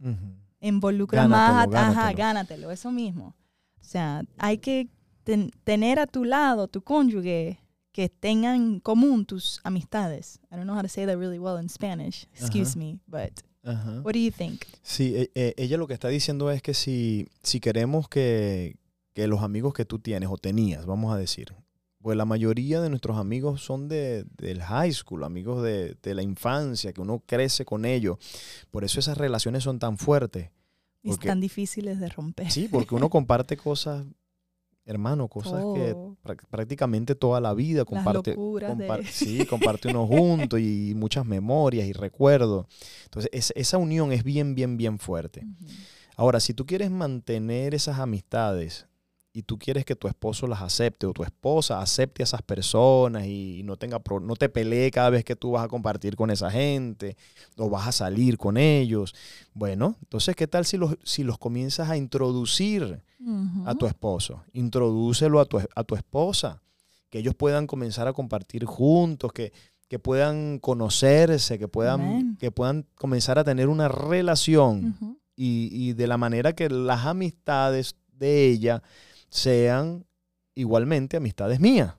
Ujú. 0.00 0.36
Involucra 0.60 1.26
más, 1.28 1.50
a- 1.50 1.52
Gánatelo, 1.66 1.78
ajá, 1.78 1.92
gánatelo. 2.12 2.16
gánatelo, 2.18 2.70
eso 2.70 2.90
mismo. 2.92 3.34
O 3.80 3.84
sea, 3.84 4.22
hay 4.38 4.58
que 4.58 4.88
ten- 5.26 5.50
tener 5.64 5.98
a 5.98 6.06
tu 6.06 6.24
lado 6.24 6.68
tu 6.68 6.80
cónyuge 6.82 7.58
que 7.92 8.08
tengan 8.08 8.54
en 8.56 8.80
común 8.80 9.24
tus 9.26 9.60
amistades. 9.64 10.38
I 10.50 10.54
don't 10.56 10.64
know 10.64 10.76
how 10.76 10.82
to 10.82 10.88
say 10.88 11.04
that 11.06 11.16
really 11.18 11.38
well 11.38 11.58
in 11.60 11.68
Spanish. 11.68 12.26
Excuse 12.34 12.70
Ajá. 12.70 12.78
me, 12.78 12.98
but 13.06 13.40
Ajá. 13.64 14.02
what 14.02 14.12
do 14.14 14.18
you 14.20 14.30
think? 14.30 14.64
Sí, 14.82 15.14
e- 15.16 15.30
e- 15.34 15.54
ella 15.56 15.76
lo 15.76 15.86
que 15.86 15.94
está 15.94 16.08
diciendo 16.08 16.50
es 16.50 16.62
que 16.62 16.74
si, 16.74 17.26
si 17.42 17.58
queremos 17.58 18.08
que, 18.08 18.76
que 19.14 19.26
los 19.26 19.42
amigos 19.42 19.74
que 19.74 19.84
tú 19.84 19.98
tienes 19.98 20.28
o 20.30 20.36
tenías, 20.36 20.86
vamos 20.86 21.12
a 21.12 21.16
decir, 21.18 21.54
pues 22.02 22.16
la 22.16 22.24
mayoría 22.26 22.80
de 22.80 22.88
nuestros 22.90 23.16
amigos 23.18 23.62
son 23.64 23.88
de, 23.88 24.24
del 24.36 24.62
high 24.62 24.92
school, 24.92 25.24
amigos 25.24 25.62
de, 25.64 25.96
de 26.02 26.14
la 26.14 26.22
infancia, 26.22 26.92
que 26.92 27.00
uno 27.00 27.22
crece 27.26 27.64
con 27.64 27.84
ellos. 27.84 28.18
Por 28.70 28.84
eso 28.84 29.00
esas 29.00 29.18
relaciones 29.18 29.64
son 29.64 29.78
tan 29.80 29.96
fuertes. 29.98 30.50
Y 31.02 31.08
Porque- 31.08 31.26
están 31.26 31.40
difíciles 31.40 31.98
de 31.98 32.08
romper. 32.10 32.50
Sí, 32.52 32.68
porque 32.68 32.94
uno 32.94 33.08
comparte 33.10 33.56
cosas, 33.56 34.04
hermano, 34.86 35.28
cosas 35.28 35.64
que 35.74 35.94
prá- 36.24 36.46
prácticamente 36.48 37.14
toda 37.14 37.40
la 37.40 37.52
vida 37.54 37.84
comparte. 37.84 38.34
de- 38.78 38.86
Sí, 39.12 39.44
comparte 39.46 39.88
uno 39.88 40.06
junto 40.06 40.56
y 40.58 40.94
muchas 40.96 41.26
memorias 41.26 41.86
y 41.86 41.92
recuerdos. 41.92 42.66
Entonces, 43.04 43.30
es- 43.32 43.52
esa 43.56 43.78
unión 43.78 44.12
es 44.12 44.22
bien, 44.24 44.54
bien, 44.54 44.76
bien 44.76 44.98
fuerte. 44.98 45.46
Ahora, 46.16 46.40
si 46.40 46.54
tú 46.54 46.64
quieres 46.64 46.90
mantener 46.90 47.74
esas 47.74 47.98
amistades 47.98 48.86
y 49.34 49.42
tú 49.42 49.58
quieres 49.58 49.84
que 49.84 49.94
tu 49.94 50.08
esposo 50.08 50.46
las 50.46 50.62
acepte 50.62 51.04
o 51.06 51.12
tu 51.12 51.22
esposa 51.22 51.82
acepte 51.82 52.22
a 52.22 52.24
esas 52.24 52.40
personas 52.40 53.26
y 53.26 53.60
no 53.64 53.76
tenga 53.76 54.00
no 54.22 54.34
te 54.34 54.48
pelee 54.48 54.90
cada 54.90 55.10
vez 55.10 55.24
que 55.24 55.36
tú 55.36 55.50
vas 55.50 55.64
a 55.64 55.68
compartir 55.68 56.16
con 56.16 56.30
esa 56.30 56.50
gente 56.50 57.18
o 57.58 57.68
vas 57.68 57.86
a 57.86 57.92
salir 57.92 58.38
con 58.38 58.56
ellos, 58.56 59.14
bueno, 59.52 59.96
entonces 60.00 60.34
qué 60.36 60.46
tal 60.46 60.64
si 60.64 60.78
los 60.78 60.96
si 61.04 61.22
los 61.22 61.36
comienzas 61.36 61.90
a 61.90 61.98
introducir 61.98 63.02
a 63.66 63.74
tu 63.74 63.86
esposo, 63.86 64.42
introdúcelo 64.52 65.40
a 65.40 65.44
tu, 65.46 65.58
a 65.58 65.84
tu 65.84 65.94
esposa, 65.94 66.62
que 67.10 67.18
ellos 67.18 67.34
puedan 67.34 67.66
comenzar 67.66 68.06
a 68.06 68.12
compartir 68.12 68.64
juntos, 68.64 69.32
que, 69.32 69.52
que 69.88 69.98
puedan 69.98 70.58
conocerse, 70.58 71.58
que 71.58 71.68
puedan, 71.68 72.36
que 72.36 72.50
puedan 72.50 72.86
comenzar 72.94 73.38
a 73.38 73.44
tener 73.44 73.68
una 73.68 73.88
relación 73.88 75.18
y, 75.34 75.68
y 75.72 75.92
de 75.92 76.06
la 76.06 76.16
manera 76.16 76.54
que 76.54 76.68
las 76.68 77.06
amistades 77.06 77.96
de 78.12 78.46
ella 78.46 78.82
sean 79.28 80.06
igualmente 80.54 81.16
amistades 81.16 81.60
mías. 81.60 81.94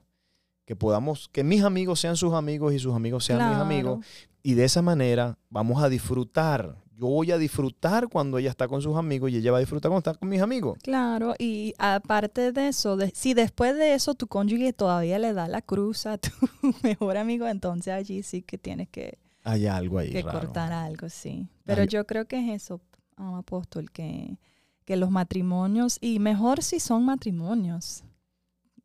Que 0.66 0.76
podamos, 0.76 1.28
que 1.28 1.44
mis 1.44 1.62
amigos 1.62 2.00
sean 2.00 2.16
sus 2.16 2.34
amigos 2.34 2.74
y 2.74 2.78
sus 2.78 2.94
amigos 2.94 3.24
sean 3.24 3.48
mis 3.48 3.58
amigos. 3.58 4.04
Y 4.42 4.54
de 4.54 4.64
esa 4.64 4.82
manera 4.82 5.38
vamos 5.48 5.82
a 5.82 5.88
disfrutar. 5.88 6.76
Yo 7.00 7.06
voy 7.06 7.30
a 7.30 7.38
disfrutar 7.38 8.08
cuando 8.08 8.38
ella 8.38 8.50
está 8.50 8.66
con 8.66 8.82
sus 8.82 8.96
amigos 8.96 9.30
y 9.30 9.36
ella 9.36 9.52
va 9.52 9.58
a 9.58 9.60
disfrutar 9.60 9.88
cuando 9.90 10.10
está 10.10 10.18
con 10.18 10.28
mis 10.28 10.42
amigos. 10.42 10.78
Claro, 10.82 11.34
y 11.38 11.72
aparte 11.78 12.50
de 12.50 12.68
eso, 12.68 12.96
de- 12.96 13.12
si 13.14 13.34
después 13.34 13.76
de 13.76 13.94
eso 13.94 14.14
tu 14.14 14.26
cónyuge 14.26 14.72
todavía 14.72 15.18
le 15.20 15.32
da 15.32 15.46
la 15.46 15.62
cruz 15.62 16.06
a 16.06 16.18
tu 16.18 16.30
mejor 16.82 17.16
amigo, 17.16 17.46
entonces 17.46 17.92
allí 17.94 18.24
sí 18.24 18.42
que 18.42 18.58
tienes 18.58 18.88
que, 18.88 19.16
Hay 19.44 19.66
algo 19.66 19.98
ahí 19.98 20.10
que 20.10 20.22
raro. 20.22 20.40
cortar 20.40 20.72
algo, 20.72 21.08
sí. 21.08 21.46
Pero 21.64 21.84
yo 21.84 22.04
creo 22.04 22.26
que 22.26 22.40
es 22.52 22.62
eso, 22.62 22.80
ah, 23.16 23.38
apóstol, 23.38 23.92
que, 23.92 24.36
que 24.84 24.96
los 24.96 25.10
matrimonios, 25.12 25.98
y 26.00 26.18
mejor 26.18 26.64
si 26.64 26.80
son 26.80 27.04
matrimonios, 27.04 28.02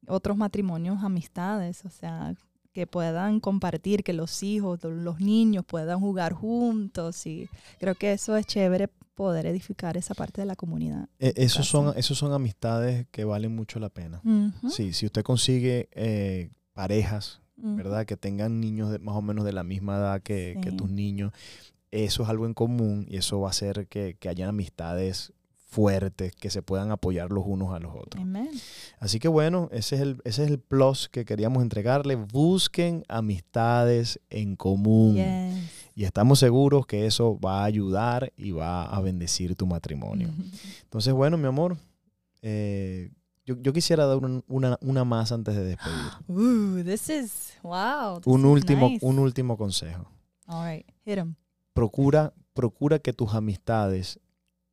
otros 0.07 0.37
matrimonios, 0.37 1.03
amistades, 1.03 1.83
o 1.85 1.89
sea, 1.89 2.35
que 2.73 2.87
puedan 2.87 3.39
compartir, 3.39 4.03
que 4.03 4.13
los 4.13 4.43
hijos, 4.43 4.83
lo- 4.83 4.89
los 4.91 5.19
niños 5.19 5.63
puedan 5.65 5.99
jugar 5.99 6.33
juntos, 6.33 7.25
y 7.27 7.47
creo 7.79 7.95
que 7.95 8.13
eso 8.13 8.35
es 8.35 8.45
chévere 8.45 8.89
poder 9.15 9.45
edificar 9.45 9.95
esa 9.95 10.15
parte 10.15 10.41
de 10.41 10.47
la 10.47 10.55
comunidad. 10.55 11.07
E- 11.19 11.33
esos, 11.37 11.67
son, 11.67 11.93
esos 11.97 12.17
son 12.17 12.33
amistades 12.33 13.05
que 13.11 13.23
valen 13.25 13.55
mucho 13.55 13.79
la 13.79 13.89
pena. 13.89 14.21
Sí, 14.69 14.91
si 14.93 15.05
usted 15.05 15.23
consigue 15.23 15.87
eh, 15.93 16.49
parejas. 16.73 17.39
¿verdad? 17.55 18.05
Que 18.05 18.17
tengan 18.17 18.59
niños 18.59 18.91
de, 18.91 18.99
más 18.99 19.15
o 19.15 19.21
menos 19.21 19.45
de 19.45 19.53
la 19.53 19.63
misma 19.63 19.95
edad 19.97 20.21
que, 20.21 20.57
que 20.61 20.71
tus 20.73 20.89
niños, 20.89 21.31
eso 21.91 22.23
es 22.23 22.29
algo 22.29 22.45
en 22.47 22.53
común 22.53 23.05
y 23.07 23.15
eso 23.17 23.39
va 23.39 23.47
a 23.47 23.51
hacer 23.51 23.87
que, 23.87 24.17
que 24.19 24.27
hayan 24.27 24.49
amistades 24.49 25.31
fuertes, 25.73 26.33
que 26.35 26.49
se 26.49 26.61
puedan 26.61 26.91
apoyar 26.91 27.31
los 27.31 27.43
unos 27.45 27.73
a 27.73 27.79
los 27.79 27.93
otros. 27.95 28.23
Así 28.99 29.19
que 29.19 29.27
bueno, 29.27 29.67
ese 29.71 29.95
es 29.95 30.01
el, 30.01 30.21
ese 30.23 30.43
es 30.45 30.49
el 30.51 30.59
plus 30.59 31.09
que 31.09 31.25
queríamos 31.25 31.63
entregarle. 31.63 32.15
Busquen 32.15 33.03
amistades 33.09 34.19
en 34.29 34.55
común. 34.55 35.15
Yes. 35.15 35.71
Y 35.95 36.05
estamos 36.05 36.39
seguros 36.39 36.85
que 36.87 37.05
eso 37.05 37.39
va 37.39 37.61
a 37.61 37.65
ayudar 37.65 38.31
y 38.37 38.51
va 38.51 38.85
a 38.85 39.01
bendecir 39.01 39.55
tu 39.55 39.65
matrimonio. 39.67 40.29
Entonces, 40.83 41.13
bueno, 41.13 41.37
mi 41.37 41.47
amor, 41.47 41.77
eh, 42.41 43.11
yo, 43.45 43.55
yo 43.61 43.73
quisiera 43.73 44.05
dar 44.05 44.17
un- 44.17 44.43
una, 44.47 44.77
una 44.81 45.03
más 45.03 45.31
antes 45.31 45.55
de 45.55 45.63
despedir. 45.63 45.97
Ooh, 46.27 46.83
this 46.83 47.09
is 47.09 47.53
wow. 47.61 48.17
this 48.17 48.27
Un 48.27 48.41
is 48.41 48.45
último, 48.45 48.89
nice. 48.89 49.05
un 49.05 49.19
último 49.19 49.57
consejo. 49.57 50.09
All 50.47 50.65
right, 50.67 50.85
hit 51.05 51.17
'em. 51.17 51.35
Procura, 51.73 52.33
procura 52.53 52.99
que 52.99 53.13
tus 53.13 53.33
amistades 53.33 54.19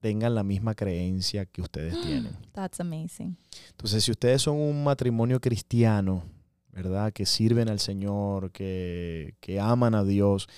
tengan 0.01 0.35
la 0.35 0.43
misma 0.43 0.75
creencia 0.75 1.47
que 1.47 1.63
ustedes 1.63 2.01
tienen. 2.03 2.37
That's 2.53 2.81
amazing. 2.81 3.37
Entonces, 3.71 4.03
si 4.03 4.11
ustedes 4.11 4.43
son 4.43 4.57
un 4.57 4.83
matrimonio 4.83 5.41
cristiano, 5.41 6.25
¿verdad? 6.73 7.13
Que 7.13 7.27
sirven 7.27 7.69
al 7.69 7.79
Señor, 7.79 8.51
que, 8.51 9.35
que 9.41 9.61
aman 9.61 9.95
a 9.95 10.05
Dios, 10.05 10.49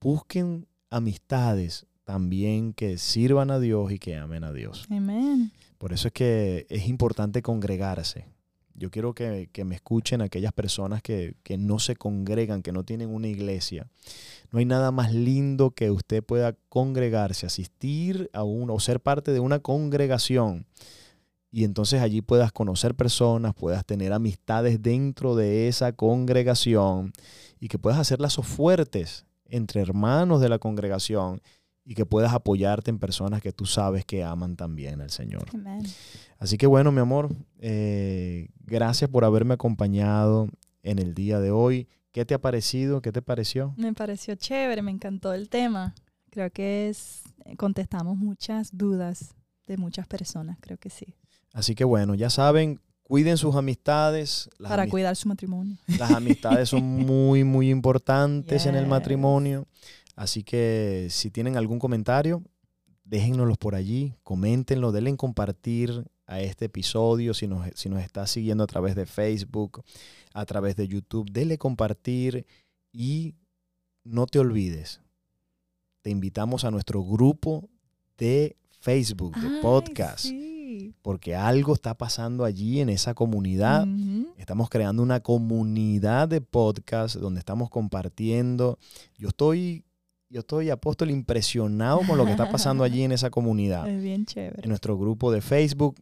busquen 0.00 0.66
amistades 0.90 1.86
también 2.04 2.72
que 2.72 2.96
sirvan 2.96 3.50
a 3.50 3.58
Dios 3.58 3.92
y 3.92 3.98
que 3.98 4.16
amen 4.16 4.42
a 4.42 4.52
Dios. 4.52 4.86
Amen. 4.90 5.52
Por 5.76 5.92
eso 5.92 6.08
es 6.08 6.14
que 6.14 6.66
es 6.70 6.88
importante 6.88 7.42
congregarse. 7.42 8.24
Yo 8.78 8.90
quiero 8.90 9.14
que, 9.14 9.48
que 9.52 9.64
me 9.64 9.74
escuchen 9.74 10.22
aquellas 10.22 10.52
personas 10.52 11.02
que, 11.02 11.34
que 11.42 11.58
no 11.58 11.78
se 11.78 11.96
congregan, 11.96 12.62
que 12.62 12.72
no 12.72 12.84
tienen 12.84 13.12
una 13.12 13.26
iglesia. 13.26 13.88
No 14.50 14.60
hay 14.60 14.64
nada 14.64 14.90
más 14.92 15.12
lindo 15.12 15.72
que 15.72 15.90
usted 15.90 16.22
pueda 16.22 16.54
congregarse, 16.68 17.46
asistir 17.46 18.30
a 18.32 18.44
uno 18.44 18.74
o 18.74 18.80
ser 18.80 19.00
parte 19.00 19.32
de 19.32 19.40
una 19.40 19.58
congregación. 19.58 20.66
Y 21.50 21.64
entonces 21.64 22.02
allí 22.02 22.20
puedas 22.20 22.52
conocer 22.52 22.94
personas, 22.94 23.54
puedas 23.54 23.84
tener 23.84 24.12
amistades 24.12 24.82
dentro 24.82 25.34
de 25.34 25.68
esa 25.68 25.92
congregación 25.92 27.12
y 27.58 27.68
que 27.68 27.78
puedas 27.78 27.98
hacer 27.98 28.20
lazos 28.20 28.46
fuertes 28.46 29.24
entre 29.46 29.80
hermanos 29.80 30.40
de 30.40 30.50
la 30.50 30.58
congregación 30.58 31.40
y 31.88 31.94
que 31.94 32.04
puedas 32.04 32.34
apoyarte 32.34 32.90
en 32.90 32.98
personas 32.98 33.40
que 33.40 33.50
tú 33.50 33.64
sabes 33.64 34.04
que 34.04 34.22
aman 34.22 34.56
también 34.56 35.00
al 35.00 35.08
Señor. 35.08 35.46
Amen. 35.54 35.86
Así 36.38 36.58
que 36.58 36.66
bueno, 36.66 36.92
mi 36.92 37.00
amor, 37.00 37.34
eh, 37.60 38.50
gracias 38.66 39.08
por 39.08 39.24
haberme 39.24 39.54
acompañado 39.54 40.50
en 40.82 40.98
el 40.98 41.14
día 41.14 41.40
de 41.40 41.50
hoy. 41.50 41.88
¿Qué 42.12 42.26
te 42.26 42.34
ha 42.34 42.40
parecido? 42.42 43.00
¿Qué 43.00 43.10
te 43.10 43.22
pareció? 43.22 43.72
Me 43.78 43.94
pareció 43.94 44.34
chévere, 44.34 44.82
me 44.82 44.90
encantó 44.90 45.32
el 45.32 45.48
tema. 45.48 45.94
Creo 46.28 46.50
que 46.50 46.90
es 46.90 47.22
contestamos 47.56 48.18
muchas 48.18 48.76
dudas 48.76 49.34
de 49.66 49.78
muchas 49.78 50.06
personas, 50.06 50.58
creo 50.60 50.76
que 50.76 50.90
sí. 50.90 51.14
Así 51.54 51.74
que 51.74 51.84
bueno, 51.84 52.14
ya 52.14 52.28
saben, 52.28 52.82
cuiden 53.02 53.38
sus 53.38 53.56
amistades. 53.56 54.50
Las, 54.58 54.68
Para 54.68 54.86
cuidar 54.86 55.16
su 55.16 55.26
matrimonio. 55.26 55.78
las 55.98 56.10
amistades 56.10 56.68
son 56.68 56.84
muy, 56.84 57.44
muy 57.44 57.70
importantes 57.70 58.66
en 58.66 58.74
el 58.74 58.86
matrimonio. 58.86 59.66
Así 60.18 60.42
que 60.42 61.06
si 61.10 61.30
tienen 61.30 61.56
algún 61.56 61.78
comentario, 61.78 62.42
déjennoslos 63.04 63.56
por 63.56 63.76
allí, 63.76 64.16
coméntenlo, 64.24 64.90
denle 64.90 65.10
en 65.10 65.16
compartir 65.16 66.10
a 66.26 66.40
este 66.40 66.64
episodio. 66.64 67.34
Si 67.34 67.46
nos, 67.46 67.70
si 67.76 67.88
nos 67.88 68.02
está 68.02 68.26
siguiendo 68.26 68.64
a 68.64 68.66
través 68.66 68.96
de 68.96 69.06
Facebook, 69.06 69.84
a 70.34 70.44
través 70.44 70.74
de 70.74 70.88
YouTube, 70.88 71.30
denle 71.30 71.56
compartir 71.56 72.46
y 72.92 73.36
no 74.02 74.26
te 74.26 74.40
olvides, 74.40 75.00
te 76.02 76.10
invitamos 76.10 76.64
a 76.64 76.72
nuestro 76.72 77.04
grupo 77.04 77.68
de 78.16 78.56
Facebook, 78.80 79.36
de 79.36 79.46
Ay, 79.46 79.62
podcast, 79.62 80.24
sí. 80.26 80.94
porque 81.00 81.36
algo 81.36 81.74
está 81.74 81.94
pasando 81.96 82.44
allí 82.44 82.80
en 82.80 82.88
esa 82.88 83.14
comunidad. 83.14 83.86
Estamos 84.36 84.68
creando 84.68 85.00
una 85.00 85.20
comunidad 85.20 86.26
de 86.26 86.40
podcast 86.40 87.14
donde 87.14 87.38
estamos 87.38 87.70
compartiendo. 87.70 88.80
Yo 89.16 89.28
estoy, 89.28 89.84
yo 90.30 90.40
estoy 90.40 90.70
apóstol 90.70 91.10
impresionado 91.10 92.00
con 92.06 92.18
lo 92.18 92.24
que 92.24 92.32
está 92.32 92.50
pasando 92.50 92.84
allí 92.84 93.02
en 93.02 93.12
esa 93.12 93.30
comunidad. 93.30 93.88
Es 93.88 94.02
bien 94.02 94.20
En 94.20 94.26
chévere. 94.26 94.68
nuestro 94.68 94.98
grupo 94.98 95.30
de 95.32 95.40
Facebook, 95.40 95.96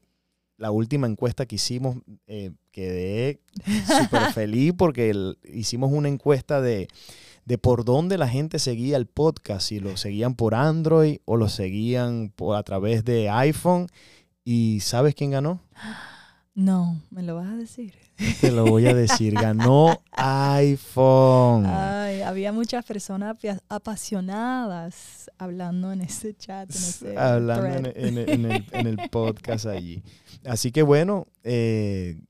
la 0.59 0.71
última 0.71 1.07
encuesta 1.07 1.47
que 1.47 1.57
hicimos, 1.57 1.97
eh, 2.27 2.51
quedé 2.73 3.41
súper 3.87 4.23
feliz 4.35 4.73
porque 4.77 5.11
el- 5.11 5.39
hicimos 5.45 5.93
una 5.93 6.09
encuesta 6.09 6.61
de, 6.61 6.89
de 7.45 7.59
por 7.59 7.85
dónde 7.85 8.19
la 8.19 8.27
gente 8.29 8.59
seguía 8.59 8.97
el 8.97 9.07
podcast, 9.07 9.69
si 9.69 9.81
lo 9.81 9.97
seguían 9.97 10.35
por 10.35 10.55
Android 10.55 11.19
o 11.25 11.37
lo 11.37 11.49
seguían 11.49 12.33
por, 12.35 12.57
a 12.57 12.62
través 12.62 13.05
de 13.05 13.29
iPhone. 13.31 13.87
¿Y 14.45 14.81
sabes 14.81 15.15
quién 15.15 15.31
ganó? 15.33 15.61
No, 16.59 17.03
me 17.11 17.23
lo 17.23 17.35
vas 17.37 17.49
a 17.49 17.57
decir. 17.57 17.92
Te 18.40 18.51
lo 18.51 18.64
voy 18.64 18.87
a 18.87 18.95
decir, 18.95 19.35
ganó 19.35 20.01
iPhone. 20.12 21.66
Ay, 21.66 22.23
había 22.23 22.51
muchas 22.51 22.83
personas 22.83 23.37
apasionadas 23.69 25.31
hablando 25.37 25.92
en 25.92 26.01
ese 26.01 26.35
chat, 26.35 26.71
en 26.71 26.77
ese 26.77 27.19
Hablando 27.19 27.66
en, 27.66 27.83
thread. 27.83 27.97
en- 28.07 28.19
en 28.47 28.53
el, 28.53 28.64
en 28.73 28.87
el 28.87 29.09
podcast 29.11 29.66
allí. 29.66 30.03
Así 30.47 30.73
que 30.73 30.83
bueno, 30.83 31.27
eh, 31.45 32.23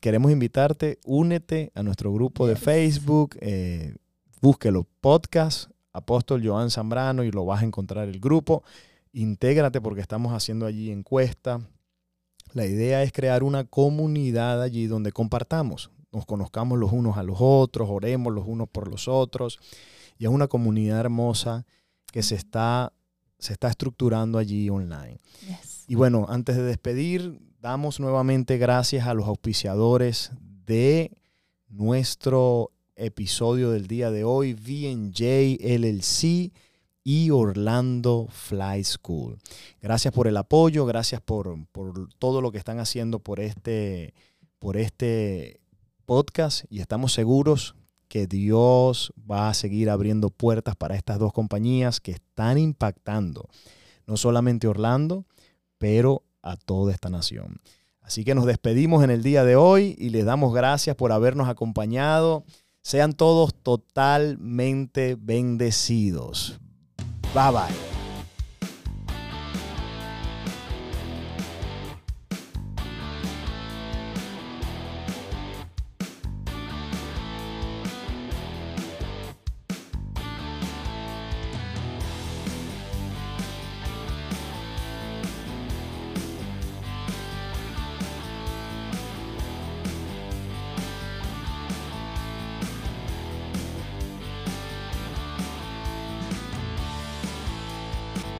queremos 0.00 0.30
invitarte, 0.30 1.00
únete 1.04 1.72
a 1.74 1.82
nuestro 1.82 2.12
grupo 2.12 2.46
de. 2.46 2.54
Facebook, 2.54 3.36
eh, 3.40 3.96
búsquelo, 4.40 4.86
podcast, 5.00 5.70
Apóstol 5.92 6.40
Joan 6.46 6.70
Zambrano, 6.70 7.24
y 7.24 7.32
lo 7.32 7.44
vas 7.46 7.62
a 7.62 7.66
encontrar 7.66 8.06
el 8.08 8.20
grupo. 8.20 8.62
Intégrate 9.12 9.80
porque 9.80 10.02
estamos 10.02 10.32
haciendo 10.32 10.66
allí 10.66 10.92
encuesta. 10.92 11.60
La 12.52 12.66
idea 12.66 13.02
es 13.02 13.12
crear 13.12 13.42
una 13.42 13.64
comunidad 13.64 14.62
allí 14.62 14.86
donde 14.86 15.12
compartamos, 15.12 15.90
nos 16.12 16.26
conozcamos 16.26 16.78
los 16.78 16.92
unos 16.92 17.16
a 17.16 17.22
los 17.22 17.36
otros, 17.40 17.88
oremos 17.90 18.32
los 18.32 18.44
unos 18.46 18.68
por 18.68 18.88
los 18.88 19.06
otros. 19.08 19.58
Y 20.18 20.24
es 20.24 20.30
una 20.30 20.48
comunidad 20.48 21.00
hermosa 21.00 21.64
que 22.12 22.22
se 22.22 22.34
está, 22.34 22.92
se 23.38 23.52
está 23.52 23.68
estructurando 23.68 24.38
allí 24.38 24.68
online. 24.68 25.20
Yes. 25.46 25.84
Y 25.86 25.94
bueno, 25.94 26.26
antes 26.28 26.56
de 26.56 26.62
despedir, 26.62 27.40
damos 27.60 28.00
nuevamente 28.00 28.58
gracias 28.58 29.06
a 29.06 29.14
los 29.14 29.26
auspiciadores 29.28 30.32
de 30.66 31.12
nuestro 31.68 32.72
episodio 32.96 33.70
del 33.70 33.86
día 33.86 34.10
de 34.10 34.24
hoy, 34.24 34.54
VNJ 34.54 35.58
LLC 35.62 36.52
y 37.02 37.30
Orlando 37.30 38.28
Fly 38.30 38.84
School. 38.84 39.38
Gracias 39.80 40.12
por 40.12 40.26
el 40.26 40.36
apoyo, 40.36 40.86
gracias 40.86 41.20
por, 41.20 41.66
por 41.68 42.12
todo 42.18 42.40
lo 42.40 42.52
que 42.52 42.58
están 42.58 42.78
haciendo 42.78 43.18
por 43.18 43.40
este, 43.40 44.14
por 44.58 44.76
este 44.76 45.60
podcast 46.06 46.64
y 46.70 46.80
estamos 46.80 47.12
seguros 47.12 47.74
que 48.08 48.26
Dios 48.26 49.12
va 49.30 49.48
a 49.48 49.54
seguir 49.54 49.88
abriendo 49.88 50.30
puertas 50.30 50.76
para 50.76 50.96
estas 50.96 51.18
dos 51.18 51.32
compañías 51.32 52.00
que 52.00 52.12
están 52.12 52.58
impactando 52.58 53.48
no 54.10 54.16
solamente 54.16 54.66
Orlando, 54.66 55.24
pero 55.78 56.24
a 56.42 56.56
toda 56.56 56.92
esta 56.92 57.08
nación. 57.10 57.60
Así 58.00 58.24
que 58.24 58.34
nos 58.34 58.44
despedimos 58.44 59.04
en 59.04 59.10
el 59.10 59.22
día 59.22 59.44
de 59.44 59.54
hoy 59.54 59.94
y 59.98 60.10
les 60.10 60.24
damos 60.24 60.52
gracias 60.52 60.96
por 60.96 61.12
habernos 61.12 61.48
acompañado. 61.48 62.44
Sean 62.82 63.12
todos 63.12 63.54
totalmente 63.54 65.16
bendecidos. 65.16 66.60
Bye 67.34 67.52
bye. 67.52 67.89